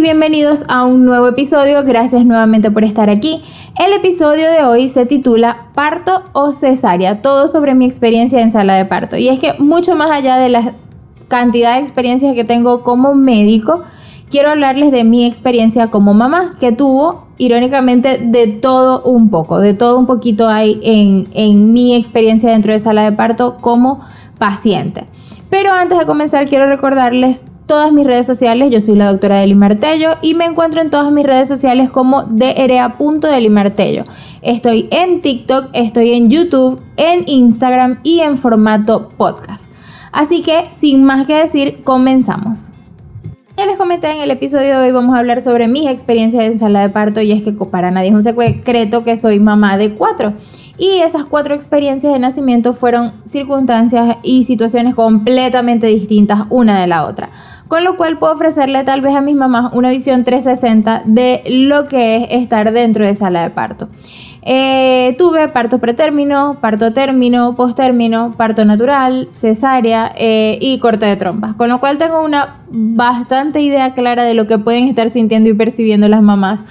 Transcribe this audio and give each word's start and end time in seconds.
bienvenidos 0.00 0.64
a 0.68 0.86
un 0.86 1.04
nuevo 1.04 1.28
episodio. 1.28 1.82
Gracias 1.84 2.24
nuevamente 2.24 2.70
por 2.70 2.84
estar 2.84 3.10
aquí. 3.10 3.42
El 3.78 3.92
episodio 3.92 4.50
de 4.50 4.64
hoy 4.64 4.88
se 4.88 5.04
titula 5.04 5.66
Parto 5.74 6.22
o 6.32 6.52
cesárea, 6.52 7.20
todo 7.20 7.48
sobre 7.48 7.74
mi 7.74 7.84
experiencia 7.84 8.40
en 8.40 8.50
sala 8.50 8.76
de 8.76 8.86
parto. 8.86 9.16
Y 9.16 9.28
es 9.28 9.38
que 9.38 9.54
mucho 9.58 9.94
más 9.96 10.10
allá 10.10 10.38
de 10.38 10.48
la 10.48 10.72
cantidad 11.28 11.74
de 11.74 11.80
experiencias 11.80 12.34
que 12.34 12.44
tengo 12.44 12.82
como 12.82 13.14
médico, 13.14 13.82
quiero 14.30 14.50
hablarles 14.50 14.90
de 14.90 15.04
mi 15.04 15.26
experiencia 15.26 15.88
como 15.88 16.14
mamá, 16.14 16.56
que 16.58 16.72
tuvo 16.72 17.26
irónicamente 17.36 18.18
de 18.18 18.46
todo 18.46 19.02
un 19.02 19.28
poco, 19.28 19.58
de 19.58 19.74
todo 19.74 19.98
un 19.98 20.06
poquito 20.06 20.48
hay 20.48 20.80
en, 20.82 21.28
en 21.34 21.72
mi 21.72 21.94
experiencia 21.94 22.50
dentro 22.50 22.72
de 22.72 22.78
sala 22.78 23.02
de 23.04 23.12
parto 23.12 23.58
como 23.60 24.00
paciente. 24.38 25.04
Pero 25.50 25.72
antes 25.72 25.98
de 25.98 26.06
comenzar 26.06 26.46
quiero 26.46 26.66
recordarles 26.66 27.44
todas 27.70 27.92
mis 27.92 28.04
redes 28.04 28.26
sociales. 28.26 28.68
Yo 28.72 28.80
soy 28.80 28.96
la 28.96 29.06
doctora 29.06 29.38
Deli 29.38 29.54
Martello 29.54 30.16
y 30.22 30.34
me 30.34 30.44
encuentro 30.44 30.80
en 30.80 30.90
todas 30.90 31.12
mis 31.12 31.24
redes 31.24 31.46
sociales 31.46 31.88
como 31.88 32.24
dra.delimartello. 32.24 34.02
Estoy 34.42 34.88
en 34.90 35.22
TikTok, 35.22 35.68
estoy 35.72 36.14
en 36.14 36.30
YouTube, 36.30 36.80
en 36.96 37.22
Instagram 37.28 38.00
y 38.02 38.22
en 38.22 38.38
formato 38.38 39.10
podcast. 39.16 39.66
Así 40.10 40.42
que, 40.42 40.64
sin 40.72 41.04
más 41.04 41.28
que 41.28 41.34
decir, 41.34 41.84
comenzamos. 41.84 42.70
Ya 43.56 43.66
les 43.66 43.76
comenté 43.76 44.10
en 44.10 44.20
el 44.20 44.32
episodio 44.32 44.80
de 44.80 44.86
hoy 44.86 44.90
vamos 44.90 45.14
a 45.14 45.20
hablar 45.20 45.40
sobre 45.40 45.68
mis 45.68 45.88
experiencias 45.88 46.42
en 46.42 46.58
sala 46.58 46.80
de 46.80 46.88
parto 46.88 47.20
y 47.20 47.30
es 47.30 47.44
que 47.44 47.52
para 47.52 47.92
nadie 47.92 48.08
es 48.08 48.14
un 48.16 48.24
secreto 48.24 49.04
que 49.04 49.16
soy 49.16 49.38
mamá 49.38 49.76
de 49.76 49.94
cuatro. 49.94 50.34
Y 50.80 51.02
esas 51.02 51.24
cuatro 51.24 51.54
experiencias 51.54 52.12
de 52.12 52.18
nacimiento 52.18 52.72
fueron 52.72 53.12
circunstancias 53.24 54.16
y 54.24 54.44
situaciones 54.44 54.96
completamente 54.96 55.86
distintas 55.86 56.44
una 56.48 56.80
de 56.80 56.88
la 56.88 57.04
otra 57.04 57.28
con 57.70 57.84
lo 57.84 57.96
cual 57.96 58.18
puedo 58.18 58.34
ofrecerle 58.34 58.82
tal 58.82 59.00
vez 59.00 59.14
a 59.14 59.20
mis 59.20 59.36
mamás 59.36 59.72
una 59.74 59.90
visión 59.90 60.24
360 60.24 61.04
de 61.06 61.44
lo 61.46 61.86
que 61.86 62.16
es 62.16 62.42
estar 62.42 62.72
dentro 62.72 63.06
de 63.06 63.14
sala 63.14 63.42
de 63.42 63.50
parto. 63.50 63.86
Eh, 64.42 65.14
tuve 65.16 65.46
parto 65.46 65.78
pretérmino, 65.78 66.58
parto 66.60 66.92
término, 66.92 67.54
postérmino, 67.54 68.34
parto 68.36 68.64
natural, 68.64 69.28
cesárea 69.30 70.10
eh, 70.16 70.58
y 70.60 70.80
corte 70.80 71.06
de 71.06 71.14
trompas, 71.14 71.54
con 71.54 71.68
lo 71.68 71.78
cual 71.78 71.96
tengo 71.96 72.24
una 72.24 72.56
bastante 72.70 73.60
idea 73.60 73.94
clara 73.94 74.24
de 74.24 74.34
lo 74.34 74.48
que 74.48 74.58
pueden 74.58 74.88
estar 74.88 75.08
sintiendo 75.08 75.48
y 75.48 75.54
percibiendo 75.54 76.08
las 76.08 76.22
mamás 76.22 76.62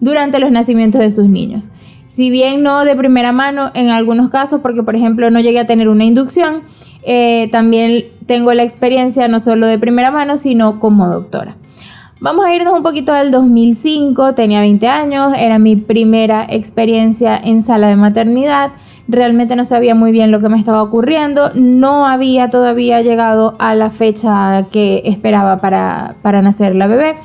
durante 0.00 0.40
los 0.40 0.50
nacimientos 0.50 1.00
de 1.00 1.12
sus 1.12 1.28
niños. 1.28 1.70
Si 2.08 2.30
bien 2.30 2.62
no 2.62 2.84
de 2.84 2.96
primera 2.96 3.32
mano 3.32 3.70
en 3.74 3.90
algunos 3.90 4.30
casos, 4.30 4.60
porque 4.62 4.82
por 4.82 4.96
ejemplo 4.96 5.30
no 5.30 5.40
llegué 5.40 5.60
a 5.60 5.66
tener 5.66 5.88
una 5.88 6.04
inducción, 6.04 6.62
eh, 7.02 7.48
también 7.52 8.06
tengo 8.26 8.52
la 8.54 8.62
experiencia 8.62 9.28
no 9.28 9.40
solo 9.40 9.66
de 9.66 9.78
primera 9.78 10.10
mano, 10.10 10.38
sino 10.38 10.80
como 10.80 11.06
doctora. 11.06 11.54
Vamos 12.20 12.46
a 12.46 12.54
irnos 12.54 12.74
un 12.74 12.82
poquito 12.82 13.12
al 13.12 13.30
2005, 13.30 14.34
tenía 14.34 14.60
20 14.60 14.88
años, 14.88 15.32
era 15.38 15.60
mi 15.60 15.76
primera 15.76 16.44
experiencia 16.48 17.36
en 17.36 17.62
sala 17.62 17.88
de 17.88 17.96
maternidad, 17.96 18.72
realmente 19.06 19.54
no 19.54 19.64
sabía 19.64 19.94
muy 19.94 20.10
bien 20.10 20.32
lo 20.32 20.40
que 20.40 20.48
me 20.48 20.58
estaba 20.58 20.82
ocurriendo, 20.82 21.50
no 21.54 22.06
había 22.06 22.50
todavía 22.50 23.02
llegado 23.02 23.54
a 23.60 23.74
la 23.74 23.90
fecha 23.90 24.66
que 24.72 25.02
esperaba 25.04 25.60
para, 25.60 26.16
para 26.22 26.42
nacer 26.42 26.74
la 26.74 26.88
bebé 26.88 27.16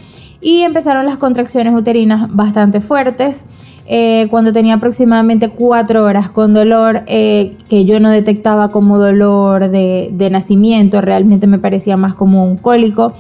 y 0.44 0.62
empezaron 0.62 1.06
las 1.06 1.18
contracciones 1.18 1.74
uterinas 1.74 2.34
bastante 2.36 2.82
fuertes. 2.82 3.46
Eh, 3.86 4.28
cuando 4.30 4.54
tenía 4.54 4.76
aproximadamente 4.76 5.50
cuatro 5.50 6.06
horas 6.06 6.30
con 6.30 6.54
dolor 6.54 7.04
eh, 7.08 7.58
que 7.68 7.84
yo 7.84 8.00
no 8.00 8.10
detectaba 8.10 8.72
como 8.72 8.98
dolor 8.98 9.70
de, 9.70 10.30
nacimiento, 10.32 11.02
realmente 11.02 11.48
me 11.48 11.60
parecía 11.60 11.98
más 11.98 12.14
como 12.16 12.46
un 12.46 12.58
cólico. 12.58 13.14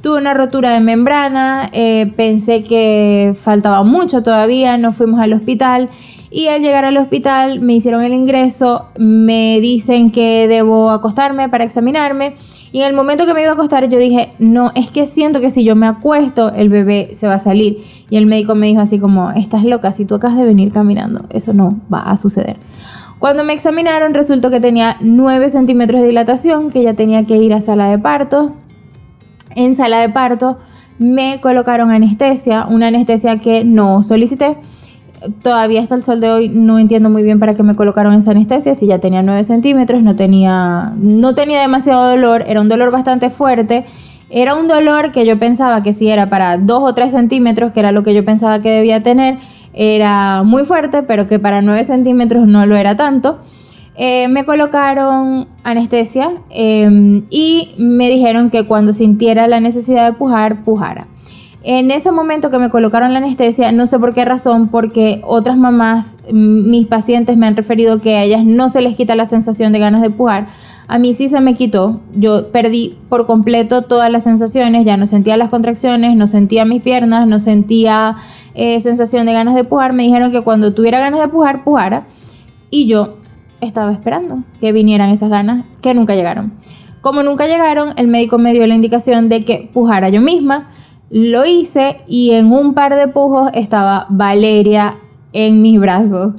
Tuve 0.00 0.18
una 0.18 0.34
rotura 0.34 0.70
de 0.70 0.80
membrana, 0.80 1.68
eh, 1.72 2.12
pensé 2.16 2.62
que 2.62 3.34
faltaba 3.38 3.82
mucho 3.82 4.22
todavía, 4.22 4.78
nos 4.78 4.96
fuimos 4.96 5.20
al 5.20 5.32
hospital 5.32 5.90
y 6.30 6.46
al 6.46 6.62
llegar 6.62 6.84
al 6.84 6.96
hospital 6.96 7.60
me 7.60 7.74
hicieron 7.74 8.02
el 8.02 8.14
ingreso, 8.14 8.86
me 8.98 9.58
dicen 9.60 10.10
que 10.10 10.48
debo 10.48 10.90
acostarme 10.90 11.48
para 11.48 11.64
examinarme 11.64 12.36
y 12.72 12.80
en 12.80 12.86
el 12.86 12.94
momento 12.94 13.26
que 13.26 13.34
me 13.34 13.42
iba 13.42 13.50
a 13.50 13.54
acostar 13.54 13.88
yo 13.88 13.98
dije, 13.98 14.32
no, 14.38 14.70
es 14.74 14.90
que 14.90 15.06
siento 15.06 15.40
que 15.40 15.50
si 15.50 15.64
yo 15.64 15.74
me 15.74 15.86
acuesto 15.86 16.52
el 16.54 16.68
bebé 16.68 17.10
se 17.14 17.26
va 17.26 17.34
a 17.34 17.38
salir. 17.40 17.82
Y 18.08 18.16
el 18.16 18.26
médico 18.26 18.54
me 18.54 18.68
dijo 18.68 18.80
así 18.80 18.98
como, 18.98 19.30
estás 19.32 19.64
loca, 19.64 19.92
si 19.92 20.04
tú 20.04 20.14
acabas 20.14 20.36
de 20.36 20.44
venir 20.44 20.72
caminando, 20.72 21.22
eso 21.30 21.52
no 21.52 21.78
va 21.92 22.10
a 22.10 22.16
suceder. 22.16 22.56
Cuando 23.18 23.44
me 23.44 23.52
examinaron 23.52 24.14
resultó 24.14 24.50
que 24.50 24.60
tenía 24.60 24.96
9 25.00 25.50
centímetros 25.50 26.00
de 26.00 26.08
dilatación, 26.08 26.70
que 26.70 26.82
ya 26.82 26.94
tenía 26.94 27.26
que 27.26 27.36
ir 27.36 27.52
a 27.52 27.60
sala 27.60 27.90
de 27.90 27.98
parto. 27.98 28.56
En 29.56 29.74
sala 29.74 30.00
de 30.00 30.08
parto 30.08 30.58
me 30.98 31.40
colocaron 31.40 31.90
anestesia, 31.90 32.66
una 32.66 32.88
anestesia 32.88 33.38
que 33.38 33.64
no 33.64 34.02
solicité. 34.02 34.58
Todavía 35.42 35.82
hasta 35.82 35.94
el 35.94 36.02
sol 36.02 36.20
de 36.20 36.30
hoy 36.30 36.48
no 36.48 36.78
entiendo 36.78 37.10
muy 37.10 37.22
bien 37.22 37.38
para 37.38 37.54
qué 37.54 37.62
me 37.62 37.74
colocaron 37.74 38.14
esa 38.14 38.30
anestesia, 38.30 38.74
si 38.74 38.86
ya 38.86 38.98
tenía 38.98 39.22
9 39.22 39.44
centímetros, 39.44 40.02
no 40.02 40.16
tenía, 40.16 40.92
no 40.96 41.34
tenía 41.34 41.60
demasiado 41.60 42.10
dolor, 42.10 42.44
era 42.46 42.60
un 42.60 42.68
dolor 42.68 42.90
bastante 42.90 43.28
fuerte, 43.28 43.84
era 44.30 44.54
un 44.54 44.68
dolor 44.68 45.10
que 45.10 45.26
yo 45.26 45.38
pensaba 45.38 45.82
que 45.82 45.92
si 45.92 46.08
era 46.08 46.30
para 46.30 46.56
2 46.56 46.82
o 46.82 46.94
3 46.94 47.10
centímetros, 47.10 47.72
que 47.72 47.80
era 47.80 47.92
lo 47.92 48.02
que 48.02 48.14
yo 48.14 48.24
pensaba 48.24 48.60
que 48.60 48.70
debía 48.70 49.02
tener, 49.02 49.38
era 49.74 50.42
muy 50.42 50.64
fuerte, 50.64 51.02
pero 51.02 51.26
que 51.26 51.38
para 51.38 51.60
9 51.60 51.84
centímetros 51.84 52.46
no 52.46 52.64
lo 52.64 52.76
era 52.76 52.96
tanto. 52.96 53.40
Eh, 53.96 54.28
me 54.28 54.44
colocaron 54.44 55.48
anestesia 55.62 56.32
em, 56.50 57.24
y 57.28 57.74
me 57.76 58.08
dijeron 58.08 58.50
que 58.50 58.64
cuando 58.64 58.92
sintiera 58.92 59.46
la 59.46 59.60
necesidad 59.60 60.06
de 60.06 60.16
pujar, 60.16 60.64
pujara. 60.64 61.06
En 61.62 61.90
ese 61.90 62.10
momento 62.10 62.50
que 62.50 62.58
me 62.58 62.70
colocaron 62.70 63.12
la 63.12 63.18
anestesia, 63.18 63.70
no 63.72 63.86
sé 63.86 63.98
por 63.98 64.14
qué 64.14 64.24
razón, 64.24 64.68
porque 64.68 65.20
otras 65.24 65.58
mamás, 65.58 66.16
mis 66.32 66.86
pacientes 66.86 67.36
me 67.36 67.46
han 67.46 67.54
referido 67.54 68.00
que 68.00 68.16
a 68.16 68.22
ellas 68.22 68.46
no 68.46 68.70
se 68.70 68.80
les 68.80 68.96
quita 68.96 69.14
la 69.14 69.26
sensación 69.26 69.70
de 69.72 69.78
ganas 69.78 70.00
de 70.00 70.08
pujar. 70.08 70.46
A 70.88 70.98
mí 70.98 71.12
sí 71.12 71.28
se 71.28 71.40
me 71.42 71.54
quitó. 71.54 72.00
Yo 72.14 72.50
perdí 72.50 72.98
por 73.10 73.26
completo 73.26 73.82
todas 73.82 74.10
las 74.10 74.24
sensaciones. 74.24 74.86
Ya 74.86 74.96
no 74.96 75.06
sentía 75.06 75.36
las 75.36 75.50
contracciones, 75.50 76.16
no 76.16 76.26
sentía 76.26 76.64
mis 76.64 76.82
piernas, 76.82 77.28
no 77.28 77.38
sentía 77.38 78.16
eh, 78.54 78.80
sensación 78.80 79.26
de 79.26 79.34
ganas 79.34 79.54
de 79.54 79.62
pujar. 79.62 79.92
Me 79.92 80.02
dijeron 80.04 80.32
que 80.32 80.40
cuando 80.40 80.72
tuviera 80.72 80.98
ganas 80.98 81.20
de 81.20 81.28
pujar, 81.28 81.62
pujara. 81.62 82.06
Y 82.70 82.86
yo 82.86 83.19
estaba 83.60 83.92
esperando 83.92 84.44
que 84.60 84.72
vinieran 84.72 85.10
esas 85.10 85.30
ganas, 85.30 85.64
que 85.82 85.94
nunca 85.94 86.14
llegaron. 86.14 86.52
Como 87.00 87.22
nunca 87.22 87.46
llegaron, 87.46 87.90
el 87.96 88.08
médico 88.08 88.38
me 88.38 88.52
dio 88.52 88.66
la 88.66 88.74
indicación 88.74 89.28
de 89.28 89.44
que 89.44 89.70
pujara 89.72 90.10
yo 90.10 90.20
misma. 90.20 90.70
Lo 91.08 91.44
hice 91.46 91.98
y 92.06 92.32
en 92.32 92.52
un 92.52 92.74
par 92.74 92.94
de 92.94 93.08
pujos 93.08 93.50
estaba 93.54 94.06
Valeria 94.10 94.98
en 95.32 95.62
mis 95.62 95.80
brazos. 95.80 96.34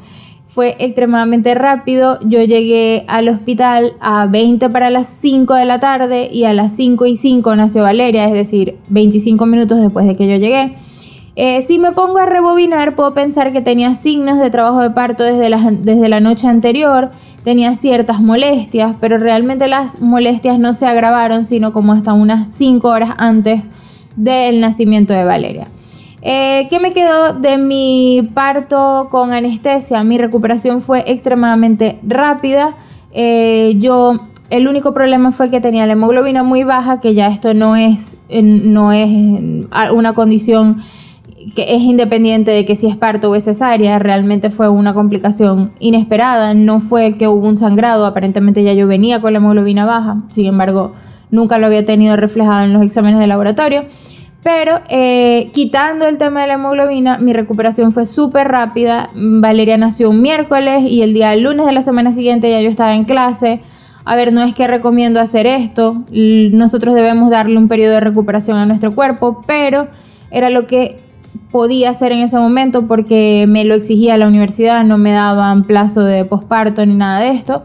Fue 0.45 0.75
extremadamente 0.79 1.55
rápido. 1.55 2.19
Yo 2.25 2.43
llegué 2.43 3.05
al 3.07 3.29
hospital 3.29 3.93
a 4.01 4.27
20 4.27 4.69
para 4.69 4.89
las 4.89 5.07
5 5.07 5.55
de 5.55 5.65
la 5.65 5.79
tarde 5.79 6.29
y 6.31 6.43
a 6.43 6.53
las 6.53 6.73
5 6.73 7.05
y 7.05 7.15
5 7.15 7.55
nació 7.55 7.83
Valeria, 7.83 8.25
es 8.25 8.33
decir, 8.33 8.77
25 8.89 9.45
minutos 9.45 9.79
después 9.79 10.05
de 10.05 10.15
que 10.15 10.27
yo 10.27 10.35
llegué. 10.35 10.75
Eh, 11.35 11.63
si 11.65 11.79
me 11.79 11.93
pongo 11.93 12.17
a 12.17 12.25
rebobinar, 12.25 12.95
puedo 12.95 13.13
pensar 13.13 13.53
que 13.53 13.61
tenía 13.61 13.95
signos 13.95 14.37
de 14.39 14.49
trabajo 14.49 14.81
de 14.81 14.89
parto 14.89 15.23
desde 15.23 15.49
la, 15.49 15.71
desde 15.71 16.09
la 16.09 16.19
noche 16.19 16.47
anterior, 16.47 17.11
tenía 17.43 17.73
ciertas 17.75 18.19
molestias, 18.19 18.95
pero 18.99 19.17
realmente 19.17 19.67
las 19.67 20.01
molestias 20.01 20.59
no 20.59 20.73
se 20.73 20.85
agravaron, 20.85 21.45
sino 21.45 21.71
como 21.71 21.93
hasta 21.93 22.13
unas 22.13 22.49
5 22.51 22.87
horas 22.87 23.11
antes 23.17 23.69
del 24.15 24.59
nacimiento 24.59 25.13
de 25.13 25.23
Valeria. 25.23 25.67
Eh, 26.21 26.67
¿Qué 26.69 26.79
me 26.79 26.91
quedó 26.91 27.33
de 27.33 27.57
mi 27.57 28.29
parto 28.33 29.07
con 29.09 29.33
anestesia? 29.33 30.03
Mi 30.03 30.17
recuperación 30.17 30.81
fue 30.81 31.03
extremadamente 31.07 31.97
rápida. 32.03 32.75
Eh, 33.13 33.75
yo, 33.79 34.19
el 34.49 34.67
único 34.67 34.93
problema 34.93 35.31
fue 35.31 35.49
que 35.49 35.61
tenía 35.61 35.87
la 35.87 35.93
hemoglobina 35.93 36.43
muy 36.43 36.63
baja, 36.63 36.99
que 36.99 37.15
ya 37.15 37.27
esto 37.27 37.53
no 37.53 37.75
es, 37.75 38.17
no 38.29 38.91
es 38.91 39.09
una 39.93 40.13
condición 40.13 40.77
que 41.55 41.75
es 41.75 41.81
independiente 41.81 42.51
de 42.51 42.65
que 42.65 42.75
si 42.75 42.87
es 42.87 42.95
parto 42.95 43.29
o 43.29 43.35
es 43.35 43.45
cesárea, 43.45 43.99
realmente 43.99 44.49
fue 44.49 44.69
una 44.69 44.93
complicación 44.93 45.71
inesperada, 45.79 46.53
no 46.53 46.79
fue 46.79 47.17
que 47.17 47.27
hubo 47.27 47.47
un 47.47 47.57
sangrado, 47.57 48.05
aparentemente 48.05 48.63
ya 48.63 48.73
yo 48.73 48.87
venía 48.87 49.21
con 49.21 49.33
la 49.33 49.37
hemoglobina 49.37 49.85
baja, 49.85 50.23
sin 50.29 50.45
embargo, 50.45 50.93
nunca 51.29 51.57
lo 51.57 51.67
había 51.67 51.85
tenido 51.85 52.15
reflejado 52.15 52.65
en 52.65 52.73
los 52.73 52.83
exámenes 52.83 53.19
de 53.19 53.27
laboratorio. 53.27 53.85
Pero 54.43 54.79
eh, 54.89 55.51
quitando 55.53 56.07
el 56.07 56.17
tema 56.17 56.41
de 56.41 56.47
la 56.47 56.53
hemoglobina, 56.55 57.19
mi 57.19 57.31
recuperación 57.31 57.91
fue 57.91 58.07
súper 58.07 58.47
rápida. 58.47 59.11
Valeria 59.13 59.77
nació 59.77 60.09
un 60.09 60.21
miércoles 60.21 60.83
y 60.83 61.03
el 61.03 61.13
día 61.13 61.35
lunes 61.35 61.67
de 61.67 61.73
la 61.73 61.83
semana 61.83 62.11
siguiente 62.11 62.49
ya 62.49 62.59
yo 62.59 62.69
estaba 62.69 62.95
en 62.95 63.03
clase. 63.03 63.61
A 64.03 64.15
ver, 64.15 64.33
no 64.33 64.41
es 64.41 64.55
que 64.55 64.65
recomiendo 64.67 65.19
hacer 65.19 65.45
esto, 65.45 66.03
nosotros 66.09 66.95
debemos 66.95 67.29
darle 67.29 67.57
un 67.57 67.67
periodo 67.67 67.93
de 67.93 67.99
recuperación 67.99 68.57
a 68.57 68.65
nuestro 68.65 68.95
cuerpo, 68.95 69.43
pero 69.45 69.89
era 70.31 70.49
lo 70.49 70.65
que 70.65 70.99
podía 71.51 71.89
hacer 71.89 72.11
en 72.11 72.19
ese 72.19 72.37
momento 72.37 72.87
porque 72.87 73.45
me 73.47 73.65
lo 73.65 73.75
exigía 73.75 74.17
la 74.17 74.27
universidad, 74.27 74.83
no 74.83 74.97
me 74.97 75.11
daban 75.11 75.63
plazo 75.63 76.03
de 76.03 76.25
posparto 76.25 76.85
ni 76.85 76.95
nada 76.95 77.19
de 77.19 77.31
esto. 77.31 77.63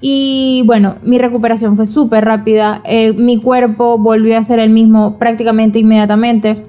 Y 0.00 0.62
bueno, 0.66 0.96
mi 1.02 1.18
recuperación 1.18 1.76
fue 1.76 1.86
súper 1.86 2.24
rápida. 2.24 2.82
Eh, 2.84 3.12
mi 3.14 3.40
cuerpo 3.40 3.96
volvió 3.96 4.36
a 4.36 4.42
ser 4.42 4.58
el 4.58 4.70
mismo 4.70 5.18
prácticamente 5.18 5.78
inmediatamente. 5.78 6.66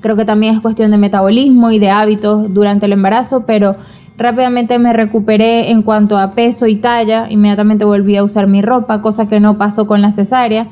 Creo 0.00 0.14
que 0.16 0.24
también 0.24 0.54
es 0.54 0.60
cuestión 0.60 0.90
de 0.90 0.98
metabolismo 0.98 1.70
y 1.70 1.78
de 1.78 1.90
hábitos 1.90 2.52
durante 2.52 2.86
el 2.86 2.92
embarazo, 2.92 3.46
pero 3.46 3.76
rápidamente 4.18 4.78
me 4.78 4.92
recuperé 4.92 5.70
en 5.70 5.82
cuanto 5.82 6.18
a 6.18 6.32
peso 6.32 6.66
y 6.66 6.76
talla. 6.76 7.28
Inmediatamente 7.30 7.84
volví 7.84 8.16
a 8.16 8.24
usar 8.24 8.46
mi 8.46 8.60
ropa, 8.60 9.00
cosa 9.00 9.26
que 9.26 9.40
no 9.40 9.56
pasó 9.56 9.86
con 9.86 10.02
la 10.02 10.12
cesárea. 10.12 10.68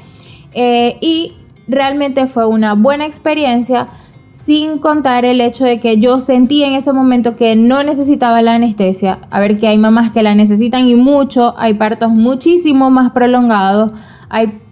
Eh, 0.53 0.99
y 1.01 1.33
realmente 1.69 2.27
fue 2.27 2.47
una 2.47 2.75
buena 2.75 3.07
experiencia 3.07 3.89
sin 4.29 4.77
contar 4.77 5.25
el 5.25 5.41
hecho 5.41 5.65
de 5.65 5.81
que 5.81 5.99
yo 5.99 6.21
sentí 6.21 6.63
en 6.63 6.75
ese 6.75 6.93
momento 6.93 7.35
que 7.35 7.57
no 7.57 7.83
necesitaba 7.83 8.43
la 8.43 8.55
anestesia. 8.55 9.21
A 9.31 9.41
ver 9.41 9.59
que 9.59 9.67
hay 9.67 9.79
mamás 9.79 10.13
que 10.13 10.23
la 10.23 10.35
necesitan 10.35 10.87
y 10.87 10.95
mucho, 10.95 11.55
hay 11.57 11.75
partos 11.75 12.11
muchísimo 12.11 12.91
más 12.91 13.13
prolongados. 13.13 13.93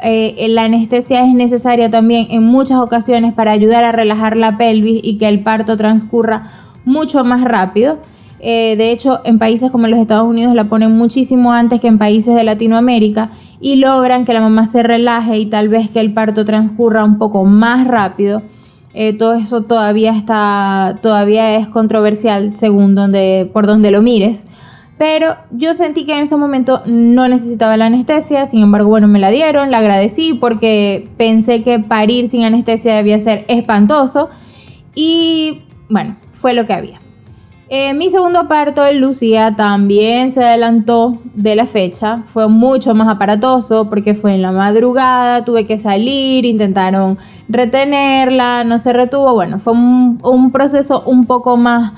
Eh, 0.03 0.47
la 0.51 0.65
anestesia 0.65 1.25
es 1.25 1.33
necesaria 1.33 1.89
también 1.89 2.27
en 2.31 2.43
muchas 2.43 2.77
ocasiones 2.77 3.33
para 3.33 3.53
ayudar 3.53 3.83
a 3.85 3.93
relajar 3.93 4.37
la 4.37 4.59
pelvis 4.59 5.01
y 5.03 5.17
que 5.17 5.27
el 5.27 5.43
parto 5.43 5.79
transcurra 5.79 6.43
mucho 6.85 7.25
más 7.25 7.43
rápido. 7.43 7.99
Eh, 8.41 8.77
de 8.77 8.91
hecho, 8.91 9.23
en 9.25 9.39
países 9.39 9.71
como 9.71 9.89
los 9.89 9.99
Estados 9.99 10.29
Unidos 10.29 10.55
la 10.55 10.65
ponen 10.65 10.93
muchísimo 10.93 11.53
antes 11.53 11.81
que 11.81 11.89
en 11.89 11.97
países 11.97 12.35
de 12.35 12.45
Latinoamérica 12.45 13.31
y 13.59 13.77
logran 13.77 14.27
que 14.27 14.35
la 14.35 14.43
mamá 14.43 14.67
se 14.67 14.83
relaje 14.83 15.39
y 15.39 15.47
tal 15.47 15.71
vez 15.71 15.89
que 15.89 16.01
el 16.01 16.13
parto 16.13 16.45
transcurra 16.45 17.07
un 17.07 17.17
poco 17.17 17.47
más 17.47 17.89
rápido. 17.89 18.43
Eh, 18.99 19.13
todo 19.13 19.35
eso 19.35 19.63
todavía 19.63 20.17
está, 20.17 20.99
todavía 21.03 21.55
es 21.57 21.69
controversial 21.69 22.57
según 22.57 22.95
donde, 22.95 23.51
por 23.53 23.67
donde 23.67 23.91
lo 23.91 24.01
mires. 24.01 24.47
Pero 24.97 25.37
yo 25.51 25.75
sentí 25.75 26.07
que 26.07 26.15
en 26.15 26.21
ese 26.21 26.37
momento 26.37 26.83
no 26.87 27.29
necesitaba 27.29 27.77
la 27.77 27.87
anestesia, 27.87 28.47
sin 28.47 28.63
embargo, 28.63 28.89
bueno, 28.89 29.07
me 29.07 29.19
la 29.19 29.29
dieron, 29.29 29.71
la 29.71 29.79
agradecí 29.79 30.33
porque 30.33 31.11
pensé 31.19 31.63
que 31.63 31.79
parir 31.79 32.31
sin 32.31 32.45
anestesia 32.45 32.97
debía 32.97 33.19
ser 33.19 33.45
espantoso 33.49 34.31
y 34.95 35.61
bueno, 35.91 36.17
fue 36.33 36.55
lo 36.55 36.67
que 36.67 36.73
había. 36.73 37.06
Eh, 37.69 37.95
mi 37.95 38.11
segundo 38.11 38.47
parto 38.47 38.87
en 38.87 39.01
Lucía 39.01 39.57
también 39.57 40.31
se 40.31 40.45
adelantó 40.45 41.19
de 41.35 41.57
la 41.57 41.67
fecha, 41.67 42.23
fue 42.27 42.49
mucho 42.49 42.95
más 42.95 43.09
aparatoso 43.09 43.91
porque 43.91 44.15
fue 44.15 44.37
en 44.37 44.43
la 44.43 44.53
madrugada, 44.53 45.45
tuve 45.45 45.67
que 45.67 45.77
salir, 45.77 46.45
intentaron 46.45 47.19
retenerla, 47.49 48.63
no 48.63 48.79
se 48.79 48.93
retuvo, 48.93 49.35
bueno, 49.35 49.59
fue 49.59 49.73
un 49.73 50.51
proceso 50.53 51.03
un 51.07 51.27
poco 51.27 51.57
más 51.57 51.93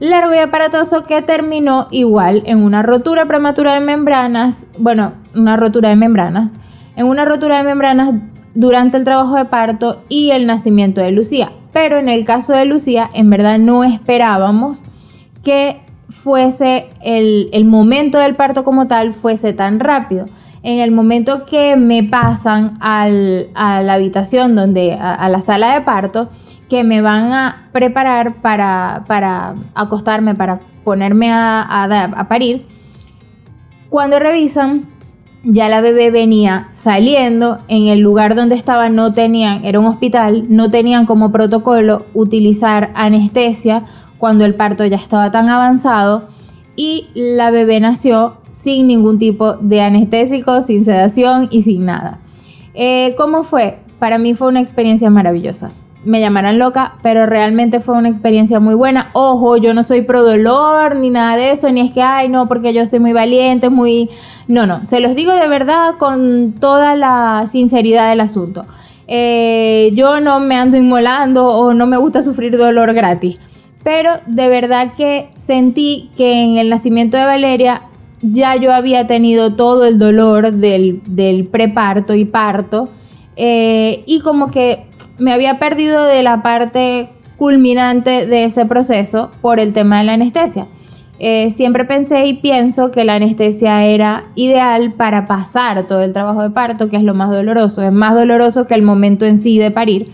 largo 0.00 0.34
y 0.34 0.38
aparatoso 0.38 1.04
que 1.04 1.22
terminó 1.22 1.86
igual 1.92 2.42
en 2.46 2.58
una 2.58 2.82
rotura 2.82 3.24
prematura 3.26 3.74
de 3.74 3.80
membranas, 3.80 4.66
bueno, 4.76 5.12
una 5.36 5.56
rotura 5.56 5.90
de 5.90 5.96
membranas, 5.96 6.50
en 6.96 7.06
una 7.06 7.24
rotura 7.24 7.58
de 7.58 7.62
membranas 7.62 8.12
durante 8.54 8.96
el 8.96 9.04
trabajo 9.04 9.36
de 9.36 9.44
parto 9.44 10.02
y 10.08 10.32
el 10.32 10.46
nacimiento 10.46 11.00
de 11.00 11.12
Lucía. 11.12 11.52
Pero 11.72 12.00
en 12.00 12.08
el 12.08 12.24
caso 12.24 12.52
de 12.52 12.64
Lucía, 12.64 13.08
en 13.14 13.30
verdad 13.30 13.60
no 13.60 13.84
esperábamos 13.84 14.84
que 15.42 15.80
fuese 16.08 16.90
el, 17.02 17.64
momento 17.64 18.18
del 18.18 18.36
parto 18.36 18.64
como 18.64 18.86
tal 18.86 19.14
fuese 19.14 19.52
tan 19.52 19.80
rápido. 19.80 20.26
En 20.62 20.78
el 20.78 20.92
momento 20.92 21.44
que 21.44 21.74
me 21.74 22.04
pasan 22.04 22.74
a 22.80 23.08
la 23.08 23.94
habitación 23.94 24.54
donde, 24.54 24.92
a, 24.94 25.28
la 25.28 25.40
sala 25.40 25.74
de 25.74 25.80
parto, 25.80 26.30
que 26.68 26.84
me 26.84 27.02
van 27.02 27.32
a 27.32 27.68
preparar 27.72 28.36
para, 28.36 29.04
para 29.08 29.54
acostarme, 29.74 30.34
para 30.34 30.60
ponerme 30.84 31.32
a, 31.32 31.62
a, 31.62 32.28
parir, 32.28 32.66
cuando 33.88 34.20
revisan, 34.20 34.88
ya 35.42 35.68
la 35.68 35.80
bebé 35.80 36.12
venía 36.12 36.68
saliendo, 36.70 37.58
en 37.66 37.88
el 37.88 37.98
lugar 37.98 38.36
donde 38.36 38.54
estaba 38.54 38.88
no 38.88 39.12
tenían, 39.12 39.64
era 39.64 39.80
un 39.80 39.86
hospital, 39.86 40.46
no 40.48 40.70
tenían 40.70 41.06
como 41.06 41.32
protocolo 41.32 42.06
utilizar 42.14 42.92
anestesia 42.94 43.84
cuando 44.22 44.44
el 44.44 44.54
parto 44.54 44.86
ya 44.86 44.98
estaba 44.98 45.32
tan 45.32 45.48
avanzado 45.48 46.28
y 46.76 47.08
la 47.12 47.50
bebé 47.50 47.80
nació 47.80 48.36
sin 48.52 48.86
ningún 48.86 49.18
tipo 49.18 49.54
de 49.54 49.80
anestésico, 49.80 50.60
sin 50.60 50.84
sedación 50.84 51.48
y 51.50 51.62
sin 51.62 51.86
nada. 51.86 52.20
Eh, 52.72 53.16
¿Cómo 53.18 53.42
fue? 53.42 53.80
Para 53.98 54.18
mí 54.18 54.34
fue 54.34 54.46
una 54.46 54.60
experiencia 54.60 55.10
maravillosa. 55.10 55.72
Me 56.04 56.20
llamarán 56.20 56.60
loca, 56.60 56.98
pero 57.02 57.26
realmente 57.26 57.80
fue 57.80 57.96
una 57.96 58.10
experiencia 58.10 58.60
muy 58.60 58.76
buena. 58.76 59.10
Ojo, 59.12 59.56
yo 59.56 59.74
no 59.74 59.82
soy 59.82 60.02
pro 60.02 60.22
dolor 60.22 60.94
ni 60.94 61.10
nada 61.10 61.34
de 61.34 61.50
eso, 61.50 61.72
ni 61.72 61.80
es 61.80 61.90
que, 61.92 62.02
ay, 62.02 62.28
no, 62.28 62.46
porque 62.46 62.72
yo 62.72 62.86
soy 62.86 63.00
muy 63.00 63.12
valiente, 63.12 63.70
muy... 63.70 64.08
No, 64.46 64.68
no, 64.68 64.84
se 64.84 65.00
los 65.00 65.16
digo 65.16 65.32
de 65.32 65.48
verdad 65.48 65.96
con 65.98 66.54
toda 66.60 66.94
la 66.94 67.48
sinceridad 67.50 68.10
del 68.10 68.20
asunto. 68.20 68.66
Eh, 69.08 69.90
yo 69.94 70.20
no 70.20 70.38
me 70.38 70.54
ando 70.54 70.76
inmolando 70.76 71.48
o 71.48 71.74
no 71.74 71.88
me 71.88 71.96
gusta 71.96 72.22
sufrir 72.22 72.56
dolor 72.56 72.94
gratis 72.94 73.40
pero 73.82 74.10
de 74.26 74.48
verdad 74.48 74.92
que 74.96 75.30
sentí 75.36 76.10
que 76.16 76.42
en 76.42 76.56
el 76.56 76.68
nacimiento 76.68 77.16
de 77.16 77.24
Valeria 77.24 77.82
ya 78.22 78.56
yo 78.56 78.72
había 78.72 79.06
tenido 79.06 79.54
todo 79.54 79.84
el 79.84 79.98
dolor 79.98 80.52
del, 80.52 81.48
preparto 81.50 82.14
y 82.14 82.24
parto 82.24 82.88
eh, 83.36 84.04
y 84.06 84.20
como 84.20 84.50
que 84.50 84.86
me 85.18 85.32
había 85.32 85.58
perdido 85.58 86.04
de 86.04 86.22
la 86.22 86.42
parte 86.42 87.08
culminante 87.36 88.26
de 88.26 88.44
ese 88.44 88.66
proceso 88.66 89.30
por 89.40 89.58
el 89.58 89.72
tema 89.72 89.98
de 89.98 90.04
la 90.04 90.12
anestesia. 90.14 90.68
Eh, 91.18 91.50
siempre 91.50 91.84
pensé 91.84 92.26
y 92.26 92.34
pienso 92.34 92.90
que 92.90 93.04
la 93.04 93.14
anestesia 93.14 93.84
era 93.84 94.24
ideal 94.34 94.94
para 94.94 95.26
pasar 95.26 95.86
todo 95.86 96.02
el 96.02 96.12
trabajo 96.12 96.42
de 96.42 96.50
parto, 96.50 96.88
que 96.88 96.96
es 96.96 97.04
lo 97.04 97.14
más 97.14 97.30
doloroso. 97.30 97.82
Es 97.82 97.92
más 97.92 98.14
doloroso 98.14 98.66
que 98.66 98.74
el 98.74 98.82
momento 98.82 99.24
en 99.24 99.38
sí 99.38 99.58
de 99.58 99.70
parir. 99.70 100.10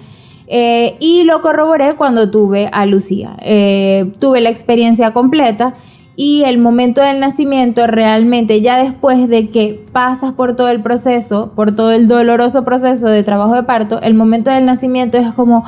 Eh, 0.50 0.96
y 0.98 1.24
lo 1.24 1.42
corroboré 1.42 1.94
cuando 1.94 2.30
tuve 2.30 2.70
a 2.72 2.86
Lucía. 2.86 3.36
Eh, 3.42 4.10
tuve 4.18 4.40
la 4.40 4.48
experiencia 4.48 5.12
completa 5.12 5.74
y 6.16 6.42
el 6.44 6.58
momento 6.58 7.02
del 7.02 7.20
nacimiento 7.20 7.86
realmente 7.86 8.62
ya 8.62 8.82
después 8.82 9.28
de 9.28 9.50
que 9.50 9.84
pasas 9.92 10.32
por 10.32 10.56
todo 10.56 10.70
el 10.70 10.82
proceso, 10.82 11.52
por 11.54 11.76
todo 11.76 11.92
el 11.92 12.08
doloroso 12.08 12.64
proceso 12.64 13.08
de 13.08 13.22
trabajo 13.22 13.54
de 13.54 13.62
parto, 13.62 14.00
el 14.00 14.14
momento 14.14 14.50
del 14.50 14.64
nacimiento 14.64 15.18
es 15.18 15.32
como, 15.32 15.64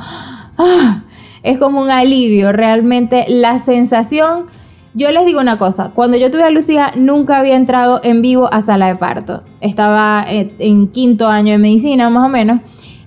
ah, 0.57 1.03
es 1.43 1.59
como 1.59 1.81
un 1.81 1.89
alivio, 1.89 2.51
realmente 2.51 3.25
la 3.29 3.59
sensación... 3.59 4.47
Yo 4.93 5.09
les 5.11 5.25
digo 5.25 5.39
una 5.39 5.57
cosa, 5.57 5.91
cuando 5.95 6.17
yo 6.17 6.29
tuve 6.29 6.43
a 6.43 6.49
Lucía 6.49 6.91
nunca 6.97 7.37
había 7.37 7.55
entrado 7.55 8.01
en 8.03 8.21
vivo 8.21 8.49
a 8.51 8.61
sala 8.61 8.87
de 8.87 8.97
parto. 8.97 9.41
Estaba 9.61 10.25
en 10.27 10.89
quinto 10.89 11.29
año 11.29 11.53
de 11.53 11.59
medicina 11.59 12.09
más 12.09 12.25
o 12.25 12.27
menos 12.27 12.59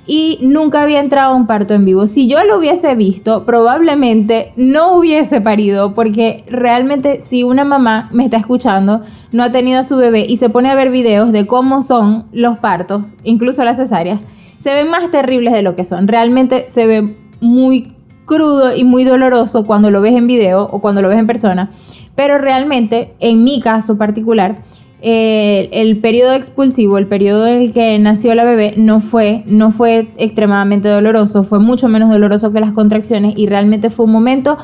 y 0.06 0.38
nunca 0.42 0.82
había 0.82 1.00
entrado 1.00 1.32
a 1.32 1.36
un 1.36 1.46
parto 1.46 1.74
en 1.74 1.84
vivo. 1.84 2.06
Si 2.06 2.28
yo 2.28 2.42
lo 2.44 2.58
hubiese 2.58 2.94
visto, 2.94 3.44
probablemente 3.44 4.52
no 4.56 4.96
hubiese 4.96 5.40
parido, 5.40 5.94
porque 5.94 6.44
realmente 6.46 7.20
si 7.20 7.42
una 7.42 7.64
mamá 7.64 8.08
me 8.12 8.24
está 8.24 8.36
escuchando, 8.36 9.00
no 9.32 9.42
ha 9.42 9.52
tenido 9.52 9.80
a 9.80 9.84
su 9.84 9.96
bebé 9.96 10.26
y 10.28 10.36
se 10.36 10.50
pone 10.50 10.70
a 10.70 10.74
ver 10.74 10.90
videos 10.90 11.32
de 11.32 11.46
cómo 11.46 11.82
son 11.82 12.26
los 12.32 12.58
partos, 12.58 13.02
incluso 13.22 13.64
las 13.64 13.78
cesáreas, 13.78 14.20
se 14.58 14.74
ven 14.74 14.90
más 14.90 15.10
terribles 15.10 15.52
de 15.52 15.62
lo 15.62 15.76
que 15.76 15.84
son. 15.84 16.08
Realmente 16.08 16.66
se 16.68 16.86
ve 16.86 17.16
muy 17.40 17.94
crudo 18.24 18.74
y 18.74 18.84
muy 18.84 19.04
doloroso 19.04 19.66
cuando 19.66 19.90
lo 19.90 20.00
ves 20.00 20.14
en 20.14 20.26
video 20.26 20.68
o 20.70 20.80
cuando 20.80 21.02
lo 21.02 21.08
ves 21.08 21.18
en 21.18 21.26
persona. 21.26 21.70
Pero 22.14 22.38
realmente, 22.38 23.14
en 23.20 23.44
mi 23.44 23.60
caso 23.60 23.98
particular, 23.98 24.62
eh, 25.06 25.68
el 25.72 25.98
periodo 25.98 26.32
expulsivo, 26.32 26.96
el 26.96 27.06
periodo 27.06 27.46
en 27.46 27.60
el 27.60 27.72
que 27.74 27.98
nació 27.98 28.34
la 28.34 28.44
bebé, 28.44 28.72
no 28.78 29.00
fue, 29.00 29.42
no 29.44 29.70
fue 29.70 30.08
extremadamente 30.16 30.88
doloroso, 30.88 31.44
fue 31.44 31.58
mucho 31.58 31.90
menos 31.90 32.08
doloroso 32.08 32.54
que 32.54 32.60
las 32.60 32.72
contracciones 32.72 33.34
y 33.36 33.46
realmente 33.46 33.90
fue 33.90 34.06
un 34.06 34.12
momento 34.12 34.56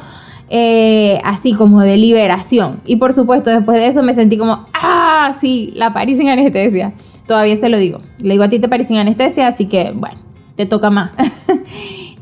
eh, 0.48 1.20
así 1.24 1.52
como 1.52 1.82
de 1.82 1.98
liberación. 1.98 2.80
Y 2.86 2.96
por 2.96 3.12
supuesto, 3.12 3.50
después 3.50 3.78
de 3.78 3.88
eso 3.88 4.02
me 4.02 4.14
sentí 4.14 4.38
como, 4.38 4.66
ah, 4.72 5.36
sí, 5.38 5.74
la 5.76 5.92
parí 5.92 6.14
sin 6.14 6.30
anestesia. 6.30 6.94
Todavía 7.26 7.58
se 7.58 7.68
lo 7.68 7.76
digo. 7.76 8.00
Le 8.22 8.32
digo 8.32 8.44
a 8.44 8.48
ti 8.48 8.58
te 8.58 8.68
parí 8.70 8.84
sin 8.84 8.96
anestesia, 8.96 9.46
así 9.46 9.66
que 9.66 9.92
bueno, 9.94 10.16
te 10.56 10.64
toca 10.64 10.88
más. 10.88 11.10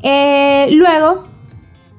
Eh, 0.01 0.69
luego 0.71 1.25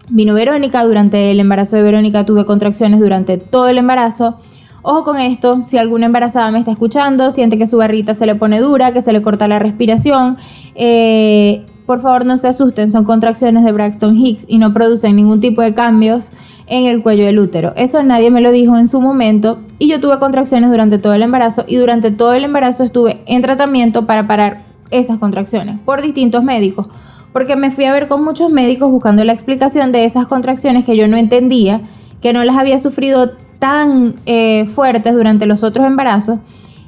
vino 0.09 0.33
Verónica, 0.33 0.83
durante 0.85 1.31
el 1.31 1.39
embarazo 1.39 1.77
de 1.77 1.83
Verónica 1.83 2.25
tuve 2.25 2.47
contracciones 2.47 2.99
durante 2.99 3.37
todo 3.37 3.69
el 3.69 3.77
embarazo. 3.77 4.41
Ojo 4.83 5.05
con 5.05 5.21
esto, 5.21 5.63
si 5.65 5.77
alguna 5.77 6.07
embarazada 6.07 6.51
me 6.51 6.59
está 6.59 6.71
escuchando, 6.71 7.31
siente 7.33 7.59
que 7.59 7.67
su 7.67 7.77
barrita 7.77 8.15
se 8.15 8.25
le 8.25 8.35
pone 8.35 8.61
dura, 8.61 8.93
que 8.93 9.03
se 9.03 9.13
le 9.13 9.21
corta 9.21 9.47
la 9.47 9.59
respiración, 9.59 10.39
eh, 10.75 11.67
por 11.85 12.01
favor 12.01 12.25
no 12.25 12.39
se 12.39 12.49
asusten, 12.49 12.91
son 12.91 13.05
contracciones 13.05 13.65
de 13.65 13.73
Braxton 13.73 14.17
Hicks 14.17 14.47
y 14.49 14.59
no 14.59 14.73
producen 14.73 15.17
ningún 15.17 15.41
tipo 15.41 15.61
de 15.61 15.75
cambios 15.75 16.31
en 16.67 16.87
el 16.87 17.03
cuello 17.03 17.27
del 17.27 17.39
útero. 17.39 17.73
Eso 17.77 18.03
nadie 18.03 18.31
me 18.31 18.41
lo 18.41 18.53
dijo 18.53 18.79
en 18.79 18.89
su 18.89 19.01
momento 19.01 19.59
y 19.79 19.89
yo 19.89 20.01
tuve 20.01 20.19
contracciones 20.19 20.71
durante 20.71 20.99
todo 20.99 21.13
el 21.15 21.23
embarazo 21.23 21.65
y 21.67 21.77
durante 21.77 22.11
todo 22.11 22.33
el 22.33 22.45
embarazo 22.45 22.85
estuve 22.85 23.21
en 23.27 23.43
tratamiento 23.43 24.07
para 24.07 24.27
parar 24.27 24.63
esas 24.91 25.19
contracciones 25.19 25.79
por 25.85 26.01
distintos 26.01 26.43
médicos. 26.43 26.87
Porque 27.33 27.57
me 27.57 27.71
fui 27.71 27.85
a 27.85 27.93
ver 27.93 28.09
con 28.09 28.25
muchos 28.25 28.51
médicos 28.51 28.91
buscando 28.91 29.25
la 29.25 29.33
explicación 29.33 29.93
de 29.93 30.05
esas 30.05 30.27
contracciones 30.27 30.85
que 30.85 30.97
yo 30.97 31.07
no 31.07 31.17
entendía, 31.17 31.83
que 32.23 32.33
no 32.33 32.45
las 32.45 32.57
había 32.57 32.79
sufrido 32.79 33.31
tan 33.61 34.17
eh, 34.27 34.67
fuertes 34.67 35.15
durante 35.15 35.47
los 35.47 35.63
otros 35.63 35.87
embarazos 35.87 36.41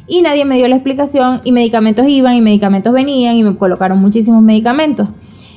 y 0.08 0.22
nadie 0.22 0.44
me 0.44 0.56
dio 0.56 0.66
la 0.66 0.74
explicación 0.74 1.40
y 1.44 1.52
medicamentos 1.52 2.08
iban 2.08 2.34
y 2.34 2.40
medicamentos 2.40 2.92
venían 2.92 3.36
y 3.36 3.44
me 3.44 3.56
colocaron 3.56 3.98
muchísimos 3.98 4.42
medicamentos. 4.42 5.08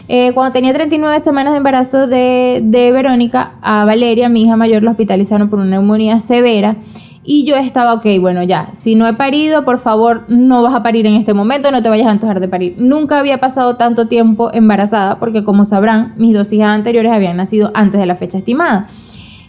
Eh, 0.07 0.34
cuando 0.34 0.53
tenía 0.53 0.72
39 0.72 1.19
semanas 1.19 1.53
de 1.53 1.57
embarazo 1.57 2.05
de, 2.05 2.62
Verónica, 2.93 3.53
a 3.62 3.86
Valeria, 3.86 4.29
mi 4.29 4.43
hija 4.43 4.55
mayor, 4.55 4.84
la 4.84 4.91
hospitalizaron 4.91 5.50
por 5.50 5.57
una 5.57 5.69
neumonía 5.69 6.19
severa 6.19 6.75
y 7.24 7.43
yo 7.43 7.55
estaba, 7.55 7.93
ok, 7.93 8.05
bueno, 8.19 8.43
ya, 8.43 8.67
si 8.75 8.93
no 8.93 9.07
he 9.07 9.13
parido, 9.13 9.65
por 9.65 9.79
favor, 9.79 10.25
no 10.27 10.62
vas 10.62 10.75
a 10.75 10.84
parir 10.84 11.07
en 11.07 11.15
este 11.15 11.34
momento, 11.34 11.72
no 11.72 11.81
te 11.81 11.89
vayas 11.89 12.05
a 12.05 12.12
antojar 12.12 12.39
de 12.39 12.48
parir. 12.48 12.75
Nunca 12.77 13.17
había 13.17 13.39
pasado 13.39 13.77
tanto 13.77 14.07
tiempo 14.07 14.51
embarazada, 14.53 15.17
porque 15.17 15.43
como 15.43 15.65
sabrán, 15.65 16.13
mis 16.17 16.36
dos 16.36 16.53
hijas 16.53 16.67
anteriores 16.67 17.12
habían 17.12 17.38
nacido 17.38 17.72
antes 17.74 18.00
de 18.00 18.05
la 18.05 18.15
fecha 18.15 18.38
estimada. 18.38 18.89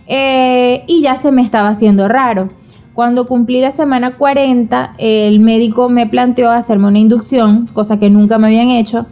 Eh, 0.07 0.85
y 0.87 1.03
ya 1.03 1.17
se 1.17 1.33
me 1.33 1.43
estaba 1.43 1.69
haciendo 1.69 2.09
raro. 2.09 2.51
Cuando 2.95 3.27
cumplí 3.27 3.61
la 3.61 3.73
semana 3.73 4.17
40, 4.17 4.95
el 4.99 5.41
médico 5.41 5.89
me 5.89 6.07
planteó 6.07 6.51
hacerme 6.51 6.89
una 6.89 6.99
inducción, 6.99 7.69
cosa 7.73 7.99
que 7.99 8.09
nunca 8.09 8.39
me 8.39 8.47
habían 8.47 8.71
hecho. 8.71 9.07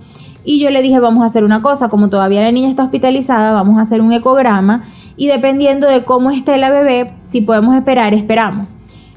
Y 0.44 0.58
yo 0.58 0.70
le 0.70 0.82
dije, 0.82 1.00
vamos 1.00 1.22
a 1.22 1.26
hacer 1.26 1.44
una 1.44 1.62
cosa, 1.62 1.88
como 1.88 2.08
todavía 2.08 2.42
la 2.42 2.52
niña 2.52 2.68
está 2.68 2.84
hospitalizada, 2.84 3.52
vamos 3.52 3.78
a 3.78 3.82
hacer 3.82 4.00
un 4.00 4.12
ecograma 4.12 4.84
y 5.16 5.28
dependiendo 5.28 5.88
de 5.88 6.04
cómo 6.04 6.30
esté 6.30 6.58
la 6.58 6.70
bebé, 6.70 7.14
si 7.22 7.40
podemos 7.40 7.74
esperar, 7.74 8.14
esperamos. 8.14 8.66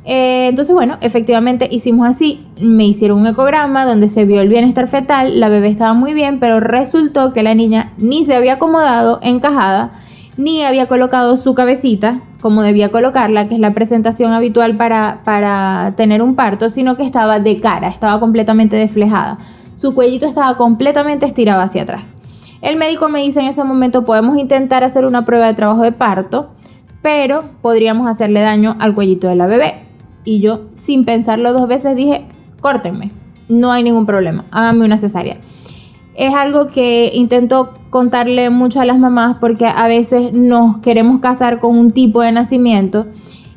Eh, 0.05 0.47
entonces, 0.47 0.73
bueno, 0.73 0.97
efectivamente 1.01 1.67
hicimos 1.69 2.07
así. 2.07 2.45
Me 2.61 2.85
hicieron 2.85 3.19
un 3.19 3.27
ecograma 3.27 3.85
donde 3.85 4.07
se 4.07 4.23
vio 4.23 4.39
el 4.39 4.47
bienestar 4.47 4.87
fetal, 4.87 5.39
la 5.39 5.49
bebé 5.49 5.67
estaba 5.67 5.93
muy 5.93 6.13
bien, 6.13 6.39
pero 6.39 6.61
resultó 6.61 7.33
que 7.33 7.43
la 7.43 7.53
niña 7.55 7.91
ni 7.97 8.23
se 8.23 8.35
había 8.35 8.53
acomodado, 8.53 9.19
encajada, 9.21 9.91
ni 10.37 10.63
había 10.63 10.87
colocado 10.87 11.35
su 11.35 11.53
cabecita 11.55 12.21
como 12.39 12.61
debía 12.61 12.91
colocarla, 12.91 13.47
que 13.47 13.55
es 13.55 13.59
la 13.59 13.73
presentación 13.73 14.31
habitual 14.31 14.77
para, 14.77 15.21
para 15.23 15.93
tener 15.97 16.21
un 16.21 16.35
parto, 16.35 16.69
sino 16.69 16.95
que 16.95 17.03
estaba 17.03 17.39
de 17.39 17.59
cara, 17.59 17.87
estaba 17.87 18.19
completamente 18.19 18.75
desflejada. 18.75 19.37
Su 19.75 19.95
cuellito 19.95 20.27
estaba 20.27 20.55
completamente 20.57 21.25
estirado 21.25 21.61
hacia 21.61 21.83
atrás. 21.83 22.13
El 22.61 22.77
médico 22.77 23.09
me 23.09 23.21
dice 23.21 23.39
en 23.39 23.47
ese 23.47 23.63
momento 23.63 24.05
podemos 24.05 24.37
intentar 24.37 24.83
hacer 24.83 25.05
una 25.05 25.25
prueba 25.25 25.47
de 25.47 25.53
trabajo 25.53 25.81
de 25.81 25.91
parto, 25.91 26.49
pero 27.01 27.43
podríamos 27.61 28.07
hacerle 28.07 28.41
daño 28.41 28.75
al 28.79 28.95
cuellito 28.95 29.27
de 29.27 29.35
la 29.35 29.47
bebé. 29.47 29.85
Y 30.23 30.41
yo, 30.41 30.61
sin 30.77 31.05
pensarlo 31.05 31.53
dos 31.53 31.67
veces, 31.67 31.95
dije, 31.95 32.25
córtenme, 32.59 33.11
no 33.47 33.71
hay 33.71 33.83
ningún 33.83 34.05
problema, 34.05 34.45
háganme 34.51 34.85
una 34.85 34.97
cesárea. 34.97 35.37
Es 36.17 36.33
algo 36.33 36.67
que 36.67 37.11
intento 37.13 37.75
contarle 37.91 38.49
mucho 38.49 38.81
a 38.81 38.85
las 38.85 38.97
mamás 38.97 39.37
porque 39.39 39.67
a 39.67 39.87
veces 39.87 40.33
nos 40.33 40.77
queremos 40.77 41.19
casar 41.19 41.59
con 41.59 41.77
un 41.77 41.91
tipo 41.91 42.21
de 42.21 42.31
nacimiento 42.31 43.05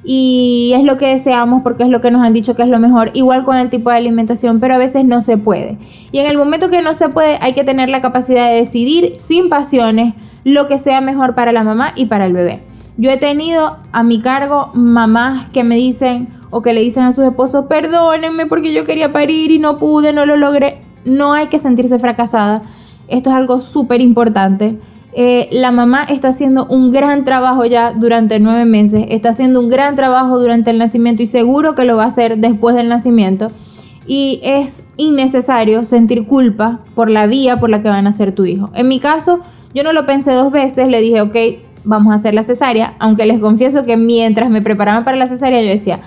y 0.05 0.73
es 0.75 0.85
lo 0.85 0.99
que 0.99 1.07
deseamos 1.07 1.63
porque 1.63 1.85
es 1.85 1.89
lo 1.89 2.03
que 2.03 2.11
nos 2.11 2.23
han 2.23 2.35
dicho 2.35 2.55
que 2.55 2.63
es 2.63 2.69
lo 2.69 2.79
mejor, 2.79 3.13
igual 3.15 3.45
con 3.45 3.57
el 3.57 3.71
tipo 3.71 3.89
de 3.89 3.97
alimentación, 3.97 4.61
pero 4.61 4.75
a 4.75 4.79
veces 4.79 5.07
no 5.07 5.23
se 5.23 5.39
puede. 5.39 5.79
Y 6.13 6.19
en 6.19 6.27
el 6.27 6.37
momento 6.37 6.69
que 6.69 6.83
no 6.83 6.93
se 6.93 7.09
puede 7.09 7.39
hay 7.41 7.55
que 7.55 7.65
tener 7.65 7.89
la 7.89 8.03
capacidad 8.03 8.51
de 8.51 8.57
decidir 8.57 9.15
sin 9.19 9.49
pasiones 9.49 10.13
lo 10.45 10.69
que 10.69 10.79
sea 10.79 11.01
mejor 11.01 11.35
para 11.35 11.53
la 11.53 11.65
mamá 11.65 11.93
y 11.97 12.07
para 12.07 12.27
el 12.27 12.35
bebé. 12.35 12.61
Yo 12.99 13.11
he 13.11 13.17
tenido 13.17 13.79
a 13.93 14.03
mi 14.03 14.21
cargo 14.21 14.71
mamás 14.75 15.49
que 15.49 15.65
me 15.65 15.77
dicen 15.77 16.29
o 16.51 16.61
que 16.61 16.75
le 16.75 16.83
dicen 16.83 17.05
a 17.05 17.13
sus 17.13 17.25
esposos, 17.25 17.65
perdónenme 17.71 18.45
porque 18.45 18.75
yo 18.75 18.85
quería 18.85 19.13
parir 19.13 19.51
y 19.51 19.59
no 19.59 19.79
pude, 19.79 20.13
no 20.13 20.27
lo 20.27 20.37
logré. 20.37 20.90
No 21.05 21.33
hay 21.33 21.49
que 21.49 21.59
sentirse 21.59 21.99
fracasada. 21.99 22.63
Esto 23.09 23.31
es 23.31 23.37
algo 23.37 23.59
súper 23.59 24.01
importante. 24.01 24.79
Eh, 25.13 25.49
la 25.51 25.73
mamá 25.73 26.05
está 26.05 26.29
haciendo 26.29 26.67
un 26.67 26.93
gran 26.93 27.25
trabajo 27.25 27.65
ya 27.65 27.93
durante 27.93 28.39
nueve 28.39 28.65
meses, 28.65 29.07
está 29.09 29.31
haciendo 29.31 29.59
un 29.61 29.69
gran 29.69 29.97
trabajo 29.97 30.39
durante 30.39 30.71
el 30.71 30.79
nacimiento 30.79 31.23
y 31.23 31.27
seguro 31.27 31.75
que 31.75 31.85
lo 31.85 31.97
va 31.97 32.05
a 32.05 32.09
hacer 32.09 32.39
después 32.39 32.77
del 32.77 32.89
nacimiento. 32.89 33.51
Y 34.07 34.41
es 34.45 34.85
innecesario 34.97 35.85
sentir 35.85 36.27
culpa 36.27 36.81
por 36.95 37.11
la 37.11 37.27
vía 37.27 37.59
por 37.59 37.71
la 37.71 37.83
que 37.83 37.89
va 37.89 37.97
a 37.97 38.03
nacer 38.03 38.33
tu 38.33 38.45
hijo. 38.45 38.71
En 38.75 38.87
mi 38.89 39.01
caso, 39.01 39.41
yo 39.75 39.83
no 39.83 39.93
lo 39.93 40.07
pensé 40.07 40.33
dos 40.33 40.53
veces, 40.53 40.89
le 40.89 41.01
dije, 41.01 41.21
ok, 41.21 41.37
vamos 41.85 42.13
a 42.13 42.17
hacer 42.17 42.35
la 42.35 42.43
cesárea, 42.43 42.95
aunque 42.99 43.27
les 43.27 43.41
confieso 43.41 43.85
que 43.85 43.97
mientras 43.97 44.51
me 44.51 44.63
preparaban 44.63 45.05
para 45.05 45.17
la 45.17 45.27
cesárea 45.27 45.63
yo 45.63 45.69
decía, 45.69 46.01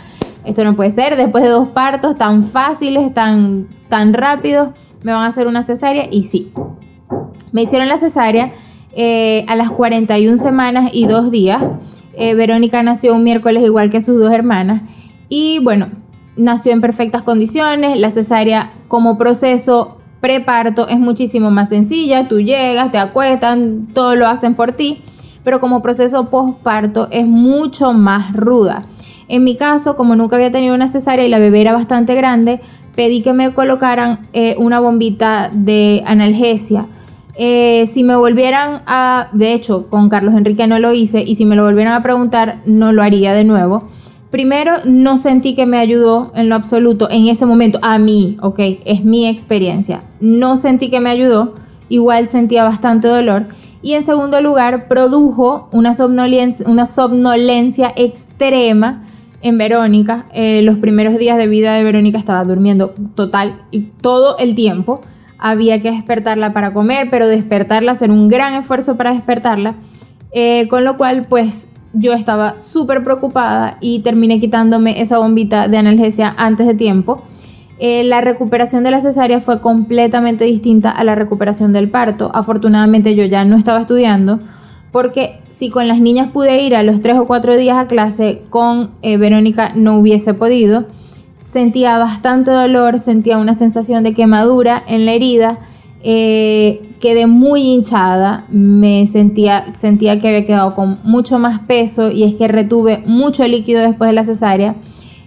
esto 0.45 0.63
no 0.63 0.75
puede 0.75 0.91
ser, 0.91 1.15
después 1.15 1.43
de 1.43 1.49
dos 1.49 1.69
partos 1.69 2.17
tan 2.17 2.43
fáciles, 2.43 3.13
tan, 3.13 3.67
tan 3.89 4.13
rápidos, 4.13 4.69
me 5.03 5.11
van 5.11 5.23
a 5.23 5.27
hacer 5.27 5.47
una 5.47 5.63
cesárea 5.63 6.07
y 6.09 6.23
sí, 6.23 6.51
me 7.51 7.61
hicieron 7.61 7.87
la 7.87 7.97
cesárea 7.97 8.51
eh, 8.95 9.45
a 9.47 9.55
las 9.55 9.71
41 9.71 10.37
semanas 10.37 10.91
y 10.93 11.05
dos 11.05 11.31
días. 11.31 11.61
Eh, 12.15 12.35
Verónica 12.35 12.83
nació 12.83 13.15
un 13.15 13.23
miércoles 13.23 13.63
igual 13.63 13.89
que 13.89 14.01
sus 14.01 14.19
dos 14.19 14.31
hermanas. 14.31 14.81
Y 15.29 15.59
bueno, 15.59 15.87
nació 16.35 16.71
en 16.71 16.81
perfectas 16.81 17.21
condiciones. 17.21 17.99
La 17.99 18.11
cesárea 18.11 18.71
como 18.87 19.17
proceso 19.17 19.97
preparto 20.21 20.87
es 20.87 20.99
muchísimo 20.99 21.51
más 21.51 21.69
sencilla. 21.69 22.27
Tú 22.27 22.39
llegas, 22.39 22.91
te 22.91 22.97
acuestan, 22.97 23.87
todo 23.93 24.15
lo 24.15 24.27
hacen 24.27 24.55
por 24.55 24.73
ti. 24.73 25.03
Pero 25.43 25.59
como 25.59 25.81
proceso 25.81 26.29
postparto 26.29 27.07
es 27.11 27.27
mucho 27.27 27.93
más 27.93 28.33
ruda. 28.33 28.83
En 29.27 29.43
mi 29.43 29.55
caso, 29.55 29.95
como 29.95 30.15
nunca 30.15 30.35
había 30.35 30.51
tenido 30.51 30.75
una 30.75 30.87
cesárea 30.87 31.25
y 31.25 31.29
la 31.29 31.39
bebé 31.39 31.61
era 31.61 31.73
bastante 31.73 32.13
grande, 32.15 32.61
pedí 32.95 33.21
que 33.21 33.33
me 33.33 33.53
colocaran 33.53 34.27
eh, 34.33 34.55
una 34.57 34.79
bombita 34.79 35.49
de 35.53 36.03
analgesia 36.05 36.87
eh, 37.35 37.89
si 37.91 38.03
me 38.03 38.15
volvieran 38.15 38.81
a, 38.85 39.29
de 39.33 39.53
hecho, 39.53 39.87
con 39.89 40.09
Carlos 40.09 40.35
Enrique 40.35 40.67
no 40.67 40.77
lo 40.79 40.93
hice 40.93 41.23
y 41.23 41.35
si 41.35 41.45
me 41.45 41.55
lo 41.55 41.63
volvieran 41.63 41.93
a 41.93 42.03
preguntar, 42.03 42.61
no 42.65 42.93
lo 42.93 43.01
haría 43.01 43.33
de 43.33 43.43
nuevo. 43.43 43.89
Primero, 44.29 44.73
no 44.85 45.17
sentí 45.17 45.55
que 45.55 45.65
me 45.65 45.77
ayudó 45.77 46.31
en 46.35 46.49
lo 46.49 46.55
absoluto 46.55 47.09
en 47.09 47.27
ese 47.27 47.45
momento, 47.45 47.79
a 47.81 47.99
mí, 47.99 48.37
ok, 48.41 48.59
es 48.85 49.03
mi 49.03 49.27
experiencia. 49.27 50.03
No 50.19 50.57
sentí 50.57 50.89
que 50.89 50.99
me 50.99 51.09
ayudó, 51.09 51.55
igual 51.89 52.27
sentía 52.27 52.63
bastante 52.63 53.07
dolor. 53.07 53.47
Y 53.81 53.93
en 53.93 54.03
segundo 54.03 54.39
lugar, 54.41 54.87
produjo 54.87 55.67
una 55.71 55.93
somnolencia, 55.93 56.65
una 56.67 56.85
somnolencia 56.85 57.93
extrema 57.95 59.03
en 59.43 59.57
Verónica. 59.57 60.25
Eh, 60.33 60.61
los 60.63 60.77
primeros 60.77 61.17
días 61.17 61.37
de 61.37 61.47
vida 61.47 61.75
de 61.75 61.83
Verónica 61.83 62.17
estaba 62.17 62.43
durmiendo 62.43 62.89
total 63.15 63.61
y 63.71 63.91
todo 64.01 64.37
el 64.39 64.55
tiempo 64.55 65.01
había 65.37 65.81
que 65.81 65.91
despertarla 65.91 66.53
para 66.53 66.73
comer, 66.73 67.09
pero 67.11 67.27
despertarla, 67.27 67.91
hacer 67.91 68.09
un 68.09 68.29
gran 68.29 68.53
esfuerzo 68.55 68.95
para 68.95 69.11
despertarla, 69.11 69.75
eh, 70.31 70.67
con 70.69 70.85
lo 70.85 70.95
cual 70.95 71.27
pues 71.27 71.67
yo 71.91 72.13
estaba 72.13 72.61
súper 72.61 73.03
preocupada 73.03 73.77
y 73.81 73.99
terminé 73.99 74.39
quitándome 74.39 75.01
esa 75.01 75.19
bombita 75.19 75.67
de 75.67 75.77
analgesia 75.77 76.33
antes 76.37 76.65
de 76.65 76.73
tiempo. 76.73 77.23
Eh, 77.79 78.03
la 78.03 78.21
recuperación 78.21 78.83
de 78.83 78.91
la 78.91 79.01
cesárea 79.01 79.41
fue 79.41 79.59
completamente 79.59 80.45
distinta 80.45 80.89
a 80.89 81.03
la 81.03 81.15
recuperación 81.15 81.73
del 81.73 81.89
parto. 81.89 82.31
Afortunadamente 82.33 83.13
yo 83.13 83.25
ya 83.25 83.43
no 83.43 83.57
estaba 83.57 83.81
estudiando, 83.81 84.39
porque 84.93 85.41
si 85.49 85.69
con 85.69 85.89
las 85.89 85.99
niñas 85.99 86.29
pude 86.31 86.63
ir 86.63 86.73
a 86.73 86.83
los 86.83 87.01
tres 87.01 87.17
o 87.17 87.27
cuatro 87.27 87.57
días 87.57 87.77
a 87.77 87.87
clase, 87.87 88.43
con 88.49 88.91
eh, 89.01 89.17
Verónica 89.17 89.73
no 89.75 89.97
hubiese 89.97 90.33
podido 90.33 90.85
sentía 91.53 91.99
bastante 91.99 92.51
dolor, 92.51 92.99
sentía 92.99 93.37
una 93.37 93.53
sensación 93.53 94.03
de 94.03 94.13
quemadura 94.13 94.83
en 94.87 95.05
la 95.05 95.11
herida, 95.13 95.59
eh, 96.01 96.89
quedé 96.99 97.27
muy 97.27 97.61
hinchada, 97.61 98.45
me 98.49 99.05
sentía, 99.07 99.65
sentía 99.77 100.19
que 100.19 100.29
había 100.29 100.47
quedado 100.47 100.73
con 100.73 100.99
mucho 101.03 101.37
más 101.37 101.59
peso 101.59 102.11
y 102.11 102.23
es 102.23 102.33
que 102.35 102.47
retuve 102.47 103.03
mucho 103.05 103.47
líquido 103.47 103.81
después 103.81 104.09
de 104.09 104.13
la 104.13 104.25
cesárea. 104.25 104.75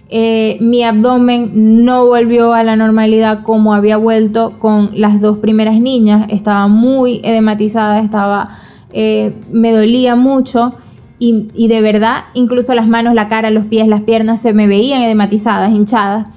Eh, 0.09 0.57
mi 0.61 0.83
abdomen 0.83 1.83
no 1.85 2.05
volvió 2.05 2.53
a 2.53 2.63
la 2.63 2.75
normalidad 2.75 3.43
como 3.43 3.73
había 3.73 3.97
vuelto 3.97 4.59
con 4.59 4.91
las 4.95 5.21
dos 5.21 5.37
primeras 5.37 5.79
niñas, 5.79 6.27
estaba 6.29 6.67
muy 6.67 7.21
edematizada, 7.23 7.99
estaba, 7.99 8.49
eh, 8.93 9.33
me 9.51 9.71
dolía 9.71 10.15
mucho 10.15 10.73
y, 11.19 11.67
de 11.67 11.81
verdad, 11.81 12.25
incluso 12.35 12.75
las 12.75 12.87
manos, 12.87 13.15
la 13.15 13.27
cara, 13.27 13.49
los 13.49 13.65
pies, 13.65 13.87
las 13.87 14.01
piernas 14.01 14.39
se 14.39 14.53
me 14.53 14.67
veían 14.67 15.01
edematizadas, 15.01 15.71
hinchadas. 15.71 16.27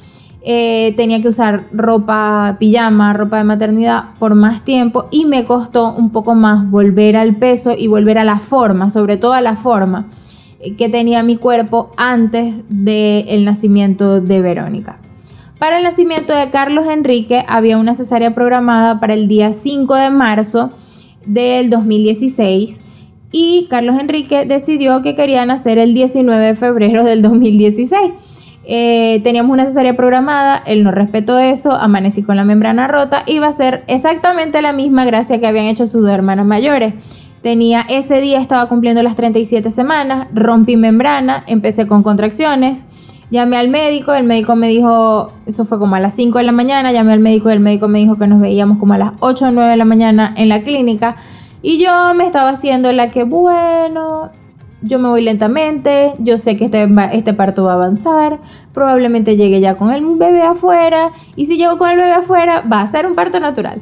Eh, 0.43 0.95
tenía 0.97 1.21
que 1.21 1.29
usar 1.29 1.67
ropa 1.71 2.57
pijama, 2.59 3.13
ropa 3.13 3.37
de 3.37 3.45
maternidad 3.45 4.15
por 4.19 4.35
más 4.35 4.65
tiempo 4.65 5.07
y 5.11 5.27
me 5.27 5.45
costó 5.45 5.93
un 5.93 6.09
poco 6.09 6.35
más 6.35 6.71
volver 6.71 7.15
al 7.19 7.37
peso 7.37 7.75
y 7.77 7.89
volver 7.89 8.17
a 8.17 8.25
la 8.25 8.39
forma, 8.39 8.91
sobre 8.91 9.19
todo 9.19 9.35
a 9.35 9.43
la 9.43 9.57
forma 9.57 10.09
eh, 10.61 10.77
que 10.77 10.89
tenía 10.89 11.23
mi 11.23 11.37
cuerpo 11.37 11.93
antes 11.99 12.55
del 12.71 13.45
nacimiento 13.45 14.23
de 14.23 14.41
Verónica. 14.41 14.99
Para 15.59 15.77
el 15.77 15.83
nacimiento 15.83 16.35
de 16.35 16.49
Carlos 16.49 16.87
Enrique 16.87 17.45
había 17.47 17.77
una 17.77 17.95
cesárea 17.95 18.35
programada 18.35 18.99
para 18.99 19.13
el 19.13 19.29
día 19.29 19.53
5 19.53 19.95
de 19.95 20.09
marzo 20.09 20.71
del 21.27 21.71
2016 21.71 22.81
y 23.33 23.67
Carlos 23.71 23.97
Enrique 23.99 24.45
decidió 24.45 25.03
que 25.03 25.15
quería 25.15 25.47
nacer 25.47 25.79
el 25.79 25.95
19 25.95 26.45
de 26.45 26.55
febrero 26.55 27.05
del 27.05 27.23
2016. 27.23 28.13
Eh, 28.65 29.21
teníamos 29.25 29.53
una 29.53 29.67
cesárea 29.67 29.97
programada, 29.97 30.63
él 30.67 30.85
no 30.85 30.91
respetó 30.91 31.39
eso, 31.39 31.73
amanecí 31.73 32.23
con 32.23 32.37
la 32.37 32.45
membrana 32.45 32.89
rota, 32.89 33.23
iba 33.27 33.49
a 33.49 33.53
ser 33.53 33.85
exactamente 33.89 34.63
la 34.63 34.73
misma 34.73 35.05
gracia 35.05 35.41
que 35.41 35.47
habían 35.47 35.67
hecho 35.67 35.87
sus 35.87 36.03
dos 36.03 36.11
hermanas 36.11 36.47
mayores. 36.47 36.95
Tenía 37.43 37.87
ese 37.89 38.21
día, 38.21 38.41
estaba 38.41 38.69
cumpliendo 38.69 39.03
las 39.03 39.17
37 39.17 39.71
semanas, 39.71 40.27
rompí 40.35 40.77
membrana, 40.77 41.43
empecé 41.47 41.87
con 41.87 42.03
contracciones, 42.03 42.85
Llamé 43.31 43.59
al 43.59 43.69
médico, 43.69 44.13
el 44.13 44.25
médico 44.25 44.57
me 44.57 44.69
dijo, 44.69 45.33
eso 45.47 45.65
fue 45.65 45.79
como 45.79 45.95
a 45.95 46.01
las 46.01 46.15
5 46.15 46.39
de 46.39 46.45
la 46.45 46.51
mañana, 46.51 46.91
llamé 46.91 47.13
al 47.13 47.21
médico, 47.21 47.49
el 47.51 47.61
médico 47.61 47.87
me 47.87 48.01
dijo 48.01 48.17
que 48.17 48.27
nos 48.27 48.41
veíamos 48.41 48.79
como 48.79 48.95
a 48.95 48.99
las 48.99 49.13
8 49.21 49.47
o 49.47 49.51
9 49.53 49.71
de 49.71 49.77
la 49.77 49.85
mañana 49.85 50.35
en 50.37 50.49
la 50.49 50.63
clínica. 50.63 51.15
Y 51.63 51.79
yo 51.79 52.13
me 52.17 52.27
estaba 52.27 52.49
haciendo 52.49 52.91
la 52.93 53.11
que, 53.11 53.23
bueno, 53.23 54.33
yo 54.83 54.99
me 54.99 55.09
voy 55.09 55.23
lentamente, 55.23 56.13
yo 56.19 56.39
sé 56.39 56.57
que 56.57 56.65
este, 56.65 56.89
este 57.13 57.33
parto 57.33 57.65
va 57.65 57.73
a 57.73 57.75
avanzar, 57.77 58.41
probablemente 58.73 59.37
llegue 59.37 59.61
ya 59.61 59.77
con 59.77 59.93
el 59.93 60.05
bebé 60.17 60.43
afuera, 60.43 61.13
y 61.37 61.47
si 61.47 61.57
llego 61.57 61.79
con 61.79 61.89
el 61.91 61.99
bebé 61.99 62.13
afuera, 62.13 62.65
va 62.71 62.81
a 62.81 62.89
ser 62.89 63.07
un 63.07 63.15
parto 63.15 63.39
natural. 63.39 63.81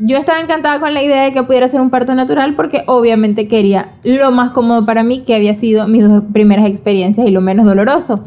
Yo 0.00 0.16
estaba 0.16 0.40
encantada 0.40 0.80
con 0.80 0.92
la 0.94 1.02
idea 1.02 1.22
de 1.22 1.32
que 1.32 1.44
pudiera 1.44 1.68
ser 1.68 1.80
un 1.80 1.90
parto 1.90 2.16
natural 2.16 2.56
porque 2.56 2.82
obviamente 2.88 3.46
quería 3.46 3.92
lo 4.02 4.32
más 4.32 4.50
cómodo 4.50 4.84
para 4.84 5.04
mí, 5.04 5.20
que 5.20 5.36
había 5.36 5.54
sido 5.54 5.86
mis 5.86 6.02
dos 6.02 6.24
primeras 6.32 6.66
experiencias 6.66 7.28
y 7.28 7.30
lo 7.30 7.40
menos 7.40 7.64
doloroso. 7.64 8.24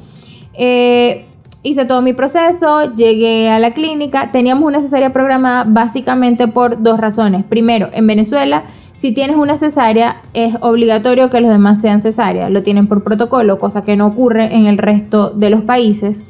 Eh, 0.57 1.25
hice 1.63 1.85
todo 1.85 2.01
mi 2.01 2.13
proceso, 2.13 2.93
llegué 2.93 3.49
a 3.49 3.59
la 3.59 3.71
clínica, 3.71 4.31
teníamos 4.31 4.65
una 4.65 4.81
cesárea 4.81 5.13
programada 5.13 5.65
básicamente 5.67 6.47
por 6.47 6.81
dos 6.81 6.99
razones. 6.99 7.43
Primero, 7.43 7.89
en 7.93 8.07
Venezuela, 8.07 8.63
si 8.95 9.11
tienes 9.11 9.35
una 9.35 9.57
cesárea, 9.57 10.21
es 10.33 10.55
obligatorio 10.61 11.29
que 11.29 11.39
los 11.39 11.51
demás 11.51 11.79
sean 11.79 12.01
cesárea, 12.01 12.49
lo 12.49 12.63
tienen 12.63 12.87
por 12.87 13.03
protocolo, 13.03 13.59
cosa 13.59 13.83
que 13.83 13.95
no 13.95 14.07
ocurre 14.07 14.55
en 14.55 14.65
el 14.65 14.77
resto 14.77 15.29
de 15.29 15.49
los 15.49 15.61
países. 15.61 16.23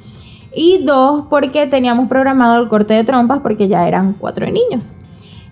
Y 0.54 0.84
dos, 0.84 1.26
porque 1.30 1.68
teníamos 1.68 2.08
programado 2.08 2.62
el 2.62 2.68
corte 2.68 2.94
de 2.96 3.04
trompas 3.04 3.40
porque 3.40 3.68
ya 3.68 3.88
eran 3.88 4.14
cuatro 4.14 4.48
niños. 4.48 4.94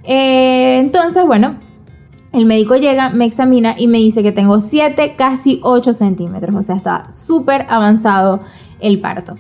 Eh, 0.04 0.78
entonces, 0.80 1.26
bueno, 1.26 1.58
el 2.36 2.46
médico 2.46 2.76
llega, 2.76 3.10
me 3.10 3.26
examina 3.26 3.76
y 3.78 3.88
me 3.88 3.98
dice 3.98 4.22
que 4.24 4.32
tengo 4.32 4.60
7, 4.60 5.16
casi 5.18 5.60
8 5.64 5.94
centímetros, 5.94 6.56
o 6.56 6.64
sea, 6.64 6.76
está 6.76 7.12
súper 7.12 7.66
avanzado 7.70 8.40
el 8.80 9.00
parto. 9.00 9.36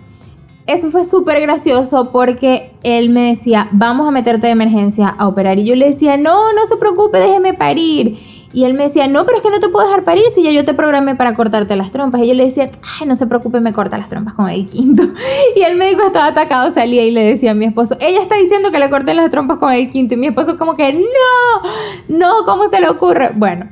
Eso 0.68 0.90
fue 0.90 1.06
súper 1.06 1.40
gracioso 1.42 2.12
porque 2.12 2.72
él 2.82 3.10
me 3.10 3.28
decía, 3.30 3.70
vamos 3.72 4.08
a 4.08 4.12
meterte 4.12 4.48
de 4.48 4.54
emergencia 4.54 5.10
a 5.10 5.28
operar. 5.28 5.60
Y 5.60 5.66
yo 5.66 5.76
le 5.76 5.90
decía, 5.90 6.18
no, 6.18 6.54
no 6.54 6.66
se 6.68 6.78
preocupe, 6.78 7.20
déjeme 7.20 7.54
parir. 7.54 8.18
Y 8.56 8.64
él 8.64 8.74
me 8.74 8.84
decía, 8.84 9.10
no, 9.10 9.26
pero 9.26 9.38
es 9.38 9.44
que 9.44 9.50
no 9.50 9.60
te 9.60 9.68
puedo 9.68 9.86
dejar 9.86 10.06
parir 10.06 10.24
si 10.34 10.42
ya 10.42 10.50
yo 10.50 10.64
te 10.64 10.74
programé 10.74 11.14
para 11.14 11.34
cortarte 11.34 11.76
las 11.76 11.92
trompas. 11.92 12.22
Y 12.22 12.28
yo 12.28 12.34
le 12.34 12.46
decía, 12.46 12.72
ay, 13.02 13.06
no 13.06 13.18
se 13.18 13.28
preocupe, 13.28 13.60
me 13.60 13.74
corta 13.74 13.98
las 13.98 14.08
trompas 14.08 14.34
con 14.34 14.50
el 14.50 14.70
quinto. 14.70 15.04
Y 15.58 15.62
el 15.62 15.76
médico 15.76 16.04
estaba 16.08 16.28
atacado, 16.28 16.72
salía 16.72 17.04
y 17.04 17.12
le 17.12 17.22
decía 17.22 17.52
a 17.52 17.54
mi 17.54 17.66
esposo, 17.66 17.98
ella 18.00 18.22
está 18.22 18.36
diciendo 18.38 18.72
que 18.72 18.80
le 18.80 18.90
corten 18.90 19.18
las 19.18 19.30
trompas 19.30 19.58
con 19.58 19.74
el 19.74 19.90
quinto. 19.90 20.14
Y 20.14 20.18
mi 20.18 20.28
esposo 20.28 20.58
como 20.58 20.74
que, 20.76 20.94
no, 20.94 22.18
no, 22.18 22.46
¿cómo 22.46 22.70
se 22.70 22.80
le 22.80 22.88
ocurre? 22.88 23.32
Bueno. 23.36 23.68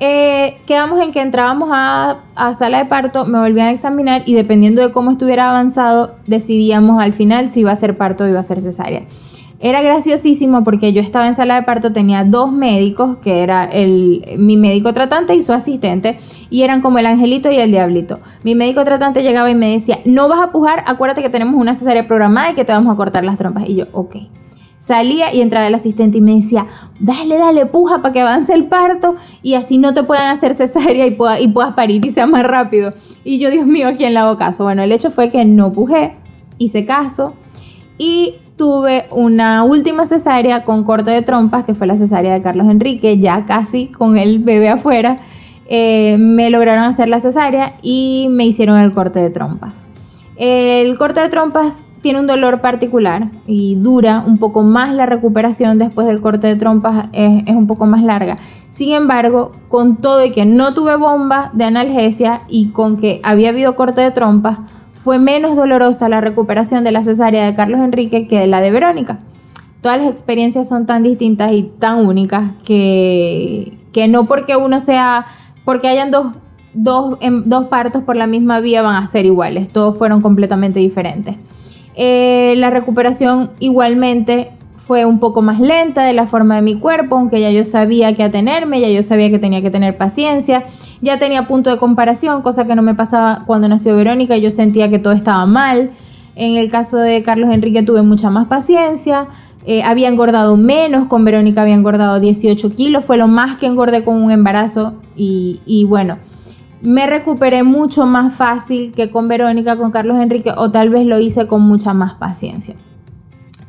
Eh, 0.00 0.56
quedamos 0.66 0.98
en 1.00 1.12
que 1.12 1.20
entrábamos 1.20 1.68
a, 1.70 2.16
sala 2.58 2.78
de 2.78 2.86
parto, 2.86 3.26
me 3.26 3.38
volvían 3.38 3.68
a 3.68 3.70
examinar 3.70 4.22
y 4.24 4.34
dependiendo 4.34 4.80
de 4.80 4.92
cómo 4.92 5.10
estuviera 5.10 5.50
avanzado, 5.50 6.16
decidíamos 6.26 7.00
al 7.00 7.12
final 7.12 7.50
si 7.50 7.60
iba 7.60 7.70
a 7.70 7.76
ser 7.76 7.96
parto 7.96 8.24
o 8.24 8.26
iba 8.26 8.40
a 8.40 8.42
ser 8.42 8.60
cesárea. 8.62 9.04
Era 9.64 9.80
graciosísimo 9.80 10.64
porque 10.64 10.92
yo 10.92 11.00
estaba 11.00 11.28
en 11.28 11.36
sala 11.36 11.54
de 11.54 11.62
parto, 11.62 11.92
tenía 11.92 12.24
dos 12.24 12.50
médicos, 12.50 13.18
que 13.18 13.44
era 13.44 13.62
el, 13.62 14.24
mi 14.36 14.56
médico 14.56 14.92
tratante 14.92 15.36
y 15.36 15.42
su 15.42 15.52
asistente, 15.52 16.18
y 16.50 16.62
eran 16.62 16.80
como 16.80 16.98
el 16.98 17.06
angelito 17.06 17.48
y 17.48 17.58
el 17.58 17.70
diablito. 17.70 18.18
Mi 18.42 18.56
médico 18.56 18.82
tratante 18.82 19.22
llegaba 19.22 19.48
y 19.50 19.54
me 19.54 19.70
decía, 19.70 20.00
no 20.04 20.28
vas 20.28 20.40
a 20.40 20.50
pujar, 20.50 20.82
acuérdate 20.88 21.22
que 21.22 21.30
tenemos 21.30 21.54
una 21.54 21.76
cesárea 21.76 22.08
programada 22.08 22.50
y 22.50 22.54
que 22.56 22.64
te 22.64 22.72
vamos 22.72 22.92
a 22.92 22.96
cortar 22.96 23.24
las 23.24 23.38
trompas. 23.38 23.68
Y 23.68 23.76
yo, 23.76 23.84
ok. 23.92 24.16
Salía 24.80 25.32
y 25.32 25.42
entraba 25.42 25.68
el 25.68 25.76
asistente 25.76 26.18
y 26.18 26.22
me 26.22 26.34
decía, 26.34 26.66
dale, 26.98 27.38
dale, 27.38 27.64
puja 27.66 28.02
para 28.02 28.12
que 28.12 28.20
avance 28.20 28.52
el 28.52 28.64
parto 28.64 29.14
y 29.44 29.54
así 29.54 29.78
no 29.78 29.94
te 29.94 30.02
puedan 30.02 30.26
hacer 30.26 30.56
cesárea 30.56 31.06
y, 31.06 31.16
y 31.40 31.48
puedas 31.48 31.74
parir 31.74 32.04
y 32.04 32.10
sea 32.10 32.26
más 32.26 32.44
rápido. 32.44 32.94
Y 33.22 33.38
yo, 33.38 33.48
Dios 33.52 33.66
mío, 33.66 33.86
¿a 33.86 33.92
quién 33.92 34.12
le 34.12 34.18
hago 34.18 34.36
caso? 34.36 34.64
Bueno, 34.64 34.82
el 34.82 34.90
hecho 34.90 35.12
fue 35.12 35.30
que 35.30 35.44
no 35.44 35.70
pujé, 35.70 36.16
hice 36.58 36.84
caso 36.84 37.34
y 38.02 38.34
tuve 38.56 39.06
una 39.12 39.62
última 39.62 40.06
cesárea 40.06 40.64
con 40.64 40.82
corte 40.82 41.12
de 41.12 41.22
trompas, 41.22 41.62
que 41.62 41.76
fue 41.76 41.86
la 41.86 41.96
cesárea 41.96 42.34
de 42.34 42.40
Carlos 42.40 42.66
Enrique, 42.66 43.20
ya 43.20 43.44
casi 43.44 43.86
con 43.86 44.16
el 44.16 44.40
bebé 44.40 44.70
afuera. 44.70 45.18
Eh, 45.68 46.16
me 46.18 46.50
lograron 46.50 46.82
hacer 46.82 47.06
la 47.06 47.20
cesárea 47.20 47.76
y 47.80 48.26
me 48.28 48.44
hicieron 48.44 48.78
el 48.78 48.92
corte 48.92 49.20
de 49.20 49.30
trompas. 49.30 49.86
El 50.34 50.98
corte 50.98 51.20
de 51.20 51.28
trompas 51.28 51.86
tiene 52.00 52.18
un 52.18 52.26
dolor 52.26 52.60
particular 52.60 53.30
y 53.46 53.76
dura 53.76 54.24
un 54.26 54.38
poco 54.38 54.64
más 54.64 54.92
la 54.92 55.06
recuperación 55.06 55.78
después 55.78 56.08
del 56.08 56.20
corte 56.20 56.48
de 56.48 56.56
trompas, 56.56 57.08
es, 57.12 57.54
un 57.54 57.68
poco 57.68 57.86
más 57.86 58.02
larga. 58.02 58.36
Sin 58.70 58.94
embargo, 58.94 59.52
con 59.68 59.98
todo 59.98 60.24
y 60.24 60.32
que 60.32 60.44
no 60.44 60.74
tuve 60.74 60.96
bomba 60.96 61.52
de 61.54 61.66
analgesia 61.66 62.40
y 62.48 62.70
con 62.70 62.96
que 62.96 63.20
había 63.22 63.50
habido 63.50 63.76
corte 63.76 64.00
de 64.00 64.10
trompas, 64.10 64.58
fue 65.02 65.18
menos 65.18 65.56
dolorosa 65.56 66.08
la 66.08 66.20
recuperación 66.20 66.84
de 66.84 66.92
la 66.92 67.02
cesárea 67.02 67.44
de 67.44 67.54
Carlos 67.54 67.80
Enrique 67.80 68.28
que 68.28 68.38
de 68.38 68.46
la 68.46 68.60
de 68.60 68.70
Verónica. 68.70 69.18
Todas 69.80 69.98
las 69.98 70.08
experiencias 70.08 70.68
son 70.68 70.86
tan 70.86 71.02
distintas 71.02 71.52
y 71.52 71.64
tan 71.64 72.06
únicas 72.06 72.52
que, 72.64 73.76
que 73.92 74.06
no 74.06 74.26
porque 74.26 74.54
uno 74.54 74.78
sea, 74.78 75.26
porque 75.64 75.88
hayan 75.88 76.12
dos, 76.12 76.28
dos, 76.72 77.18
dos 77.46 77.64
partos 77.64 78.02
por 78.02 78.14
la 78.14 78.28
misma 78.28 78.60
vía 78.60 78.82
van 78.82 79.02
a 79.02 79.06
ser 79.08 79.26
iguales, 79.26 79.70
todos 79.70 79.98
fueron 79.98 80.22
completamente 80.22 80.78
diferentes. 80.78 81.34
Eh, 81.96 82.54
la 82.58 82.70
recuperación 82.70 83.50
igualmente 83.58 84.52
fue 84.84 85.04
un 85.04 85.20
poco 85.20 85.42
más 85.42 85.60
lenta 85.60 86.04
de 86.04 86.12
la 86.12 86.26
forma 86.26 86.56
de 86.56 86.62
mi 86.62 86.78
cuerpo, 86.78 87.16
aunque 87.16 87.40
ya 87.40 87.50
yo 87.50 87.64
sabía 87.64 88.14
que 88.14 88.24
atenerme, 88.24 88.80
ya 88.80 88.88
yo 88.88 89.02
sabía 89.04 89.30
que 89.30 89.38
tenía 89.38 89.62
que 89.62 89.70
tener 89.70 89.96
paciencia, 89.96 90.64
ya 91.00 91.20
tenía 91.20 91.46
punto 91.46 91.70
de 91.70 91.76
comparación, 91.76 92.42
cosa 92.42 92.66
que 92.66 92.74
no 92.74 92.82
me 92.82 92.94
pasaba 92.94 93.44
cuando 93.46 93.68
nació 93.68 93.94
Verónica, 93.94 94.36
yo 94.36 94.50
sentía 94.50 94.90
que 94.90 94.98
todo 94.98 95.12
estaba 95.12 95.46
mal. 95.46 95.92
En 96.34 96.56
el 96.56 96.70
caso 96.70 96.96
de 96.96 97.22
Carlos 97.22 97.50
Enrique 97.50 97.82
tuve 97.82 98.02
mucha 98.02 98.28
más 98.30 98.46
paciencia, 98.46 99.28
eh, 99.66 99.84
había 99.84 100.08
engordado 100.08 100.56
menos, 100.56 101.06
con 101.06 101.24
Verónica 101.24 101.62
había 101.62 101.74
engordado 101.74 102.18
18 102.18 102.74
kilos, 102.74 103.04
fue 103.04 103.16
lo 103.16 103.28
más 103.28 103.58
que 103.58 103.66
engordé 103.66 104.02
con 104.02 104.16
un 104.16 104.32
embarazo 104.32 104.94
y, 105.14 105.60
y 105.64 105.84
bueno 105.84 106.18
me 106.80 107.06
recuperé 107.06 107.62
mucho 107.62 108.06
más 108.06 108.34
fácil 108.34 108.92
que 108.92 109.08
con 109.08 109.28
Verónica, 109.28 109.76
con 109.76 109.92
Carlos 109.92 110.18
Enrique, 110.18 110.50
o 110.56 110.72
tal 110.72 110.90
vez 110.90 111.06
lo 111.06 111.20
hice 111.20 111.46
con 111.46 111.62
mucha 111.62 111.94
más 111.94 112.14
paciencia. 112.14 112.74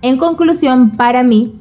En 0.04 0.18
conclusión, 0.18 0.92
para 0.98 1.24
mí, 1.24 1.54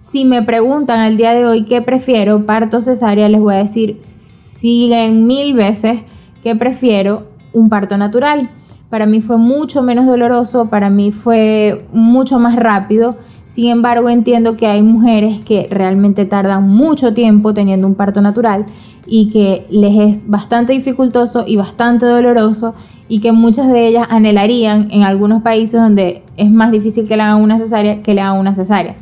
si 0.00 0.26
me 0.26 0.42
preguntan 0.42 1.00
al 1.00 1.16
día 1.16 1.34
de 1.34 1.46
hoy 1.46 1.64
qué 1.64 1.80
prefiero, 1.80 2.44
parto 2.44 2.82
cesárea, 2.82 3.26
les 3.30 3.40
voy 3.40 3.54
a 3.54 3.64
decir, 3.64 3.98
siguen 4.02 5.26
mil 5.26 5.54
veces 5.54 6.02
que 6.42 6.54
prefiero 6.54 7.26
un 7.54 7.70
parto 7.70 7.96
natural. 7.96 8.50
Para 8.90 9.06
mí 9.06 9.20
fue 9.20 9.36
mucho 9.36 9.82
menos 9.82 10.06
doloroso, 10.06 10.66
para 10.66 10.90
mí 10.90 11.12
fue 11.12 11.86
mucho 11.92 12.38
más 12.38 12.56
rápido 12.56 13.16
sin 13.56 13.68
embargo, 13.68 14.10
entiendo 14.10 14.54
que 14.54 14.66
hay 14.66 14.82
mujeres 14.82 15.40
que 15.40 15.66
realmente 15.70 16.26
tardan 16.26 16.68
mucho 16.68 17.14
tiempo 17.14 17.54
teniendo 17.54 17.86
un 17.86 17.94
parto 17.94 18.20
natural 18.20 18.66
y 19.06 19.30
que 19.30 19.66
les 19.70 19.98
es 19.98 20.28
bastante 20.28 20.74
dificultoso 20.74 21.42
y 21.46 21.56
bastante 21.56 22.04
doloroso 22.04 22.74
y 23.08 23.20
que 23.20 23.32
muchas 23.32 23.68
de 23.72 23.86
ellas 23.86 24.08
anhelarían 24.10 24.88
en 24.90 25.04
algunos 25.04 25.40
países 25.40 25.80
donde 25.80 26.22
es 26.36 26.50
más 26.50 26.70
difícil 26.70 27.08
que 27.08 27.16
le 27.16 27.22
hagan 27.22 27.40
una 27.40 27.56
cesárea 27.56 28.02
que 28.02 28.12
le 28.12 28.20
hagan 28.20 28.38
una 28.38 28.54
cesárea. 28.54 28.96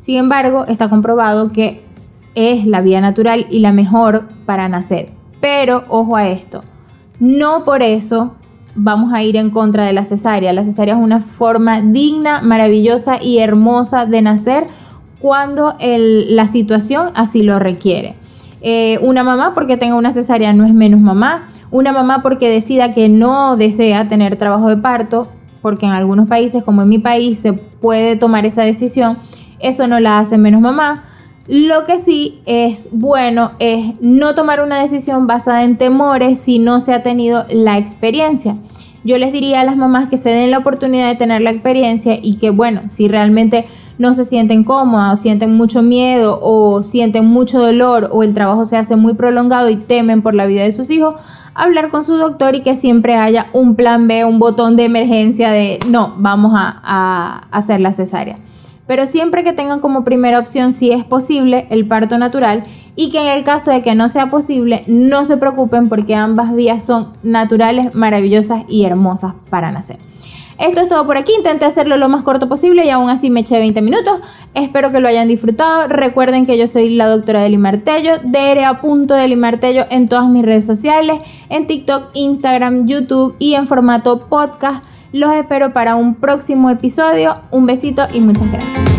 Sin 0.00 0.16
embargo, 0.16 0.64
está 0.64 0.88
comprobado 0.88 1.52
que 1.52 1.84
es 2.34 2.64
la 2.64 2.80
vía 2.80 3.02
natural 3.02 3.44
y 3.50 3.58
la 3.58 3.72
mejor 3.72 4.30
para 4.46 4.70
nacer. 4.70 5.10
Pero 5.42 5.84
ojo 5.88 6.16
a 6.16 6.28
esto, 6.28 6.62
no 7.20 7.62
por 7.66 7.82
eso 7.82 8.36
vamos 8.78 9.12
a 9.12 9.22
ir 9.22 9.36
en 9.36 9.50
contra 9.50 9.84
de 9.84 9.92
la 9.92 10.04
cesárea. 10.04 10.52
La 10.52 10.64
cesárea 10.64 10.94
es 10.94 11.00
una 11.00 11.20
forma 11.20 11.82
digna, 11.82 12.40
maravillosa 12.42 13.22
y 13.22 13.38
hermosa 13.38 14.06
de 14.06 14.22
nacer 14.22 14.66
cuando 15.18 15.74
la 15.80 16.46
situación 16.46 17.10
así 17.14 17.42
lo 17.42 17.58
requiere. 17.58 18.14
Eh, 18.60 18.98
una 19.02 19.24
mamá 19.24 19.52
porque 19.54 19.76
tenga 19.76 19.96
una 19.96 20.12
cesárea 20.12 20.52
no 20.52 20.64
es 20.64 20.72
menos 20.72 21.00
mamá. 21.00 21.48
Una 21.70 21.92
mamá 21.92 22.22
porque 22.22 22.48
decida 22.48 22.94
que 22.94 23.08
no 23.08 23.56
desea 23.56 24.08
tener 24.08 24.36
trabajo 24.36 24.68
de 24.68 24.78
parto, 24.78 25.28
porque 25.60 25.86
en 25.86 25.92
algunos 25.92 26.28
países, 26.28 26.62
como 26.62 26.82
en 26.82 26.88
mi 26.88 26.98
país, 26.98 27.40
se 27.40 27.52
puede 27.52 28.16
tomar 28.16 28.46
esa 28.46 28.62
decisión, 28.62 29.18
eso 29.58 29.86
no 29.86 30.00
la 30.00 30.18
hace 30.18 30.38
menos 30.38 30.60
mamá. 30.60 31.04
Lo 31.48 31.84
que 31.84 31.98
sí 31.98 32.40
es 32.44 32.90
bueno 32.92 33.52
es 33.58 33.94
no 34.02 34.34
tomar 34.34 34.60
una 34.60 34.82
decisión 34.82 35.26
basada 35.26 35.64
en 35.64 35.78
temores 35.78 36.38
si 36.38 36.58
no 36.58 36.80
se 36.80 36.92
ha 36.92 37.02
tenido 37.02 37.46
la 37.50 37.78
experiencia. 37.78 38.58
Yo 39.02 39.16
les 39.16 39.32
diría 39.32 39.62
a 39.62 39.64
las 39.64 39.78
mamás 39.78 40.10
que 40.10 40.18
se 40.18 40.28
den 40.28 40.50
la 40.50 40.58
oportunidad 40.58 41.08
de 41.08 41.14
tener 41.14 41.40
la 41.40 41.50
experiencia 41.50 42.18
y 42.20 42.36
que 42.36 42.50
bueno, 42.50 42.82
si 42.88 43.08
realmente 43.08 43.64
no 43.96 44.12
se 44.12 44.26
sienten 44.26 44.62
cómodas 44.62 45.18
o 45.18 45.22
sienten 45.22 45.56
mucho 45.56 45.80
miedo 45.80 46.38
o 46.42 46.82
sienten 46.82 47.24
mucho 47.24 47.58
dolor 47.58 48.10
o 48.12 48.22
el 48.22 48.34
trabajo 48.34 48.66
se 48.66 48.76
hace 48.76 48.96
muy 48.96 49.14
prolongado 49.14 49.70
y 49.70 49.76
temen 49.76 50.20
por 50.20 50.34
la 50.34 50.44
vida 50.44 50.64
de 50.64 50.72
sus 50.72 50.90
hijos, 50.90 51.14
hablar 51.54 51.88
con 51.88 52.04
su 52.04 52.16
doctor 52.16 52.56
y 52.56 52.60
que 52.60 52.74
siempre 52.74 53.16
haya 53.16 53.46
un 53.54 53.74
plan 53.74 54.06
B, 54.06 54.26
un 54.26 54.38
botón 54.38 54.76
de 54.76 54.84
emergencia 54.84 55.50
de 55.50 55.80
no, 55.88 56.12
vamos 56.18 56.52
a, 56.54 56.78
a 56.84 57.48
hacer 57.52 57.80
la 57.80 57.94
cesárea. 57.94 58.36
Pero 58.88 59.06
siempre 59.06 59.44
que 59.44 59.52
tengan 59.52 59.78
como 59.78 60.02
primera 60.02 60.40
opción 60.40 60.72
si 60.72 60.90
es 60.90 61.04
posible 61.04 61.68
el 61.70 61.86
parto 61.86 62.18
natural 62.18 62.64
y 62.96 63.10
que 63.10 63.20
en 63.20 63.28
el 63.28 63.44
caso 63.44 63.70
de 63.70 63.82
que 63.82 63.94
no 63.94 64.08
sea 64.08 64.30
posible 64.30 64.82
no 64.88 65.24
se 65.24 65.36
preocupen 65.36 65.88
porque 65.88 66.16
ambas 66.16 66.52
vías 66.52 66.84
son 66.84 67.12
naturales, 67.22 67.94
maravillosas 67.94 68.64
y 68.66 68.84
hermosas 68.84 69.34
para 69.50 69.70
nacer. 69.70 69.98
Esto 70.58 70.80
es 70.80 70.88
todo 70.88 71.06
por 71.06 71.16
aquí. 71.16 71.32
Intenté 71.36 71.66
hacerlo 71.66 71.96
lo 71.96 72.08
más 72.08 72.24
corto 72.24 72.48
posible 72.48 72.84
y 72.84 72.90
aún 72.90 73.08
así 73.08 73.30
me 73.30 73.40
eché 73.40 73.58
20 73.60 73.80
minutos. 73.80 74.20
Espero 74.54 74.90
que 74.90 74.98
lo 74.98 75.06
hayan 75.06 75.28
disfrutado. 75.28 75.86
Recuerden 75.86 76.46
que 76.46 76.58
yo 76.58 76.66
soy 76.66 76.90
la 76.90 77.06
doctora 77.08 77.42
Deli 77.42 77.58
Martello, 77.58 78.14
Martello 79.36 79.86
en 79.90 80.08
todas 80.08 80.28
mis 80.28 80.44
redes 80.44 80.66
sociales, 80.66 81.20
en 81.48 81.68
TikTok, 81.68 82.10
Instagram, 82.14 82.86
YouTube 82.86 83.36
y 83.38 83.54
en 83.54 83.68
formato 83.68 84.26
podcast. 84.28 84.84
Los 85.12 85.32
espero 85.32 85.72
para 85.72 85.96
un 85.96 86.14
próximo 86.14 86.70
episodio. 86.70 87.40
Un 87.50 87.66
besito 87.66 88.06
y 88.12 88.20
muchas 88.20 88.50
gracias. 88.52 88.97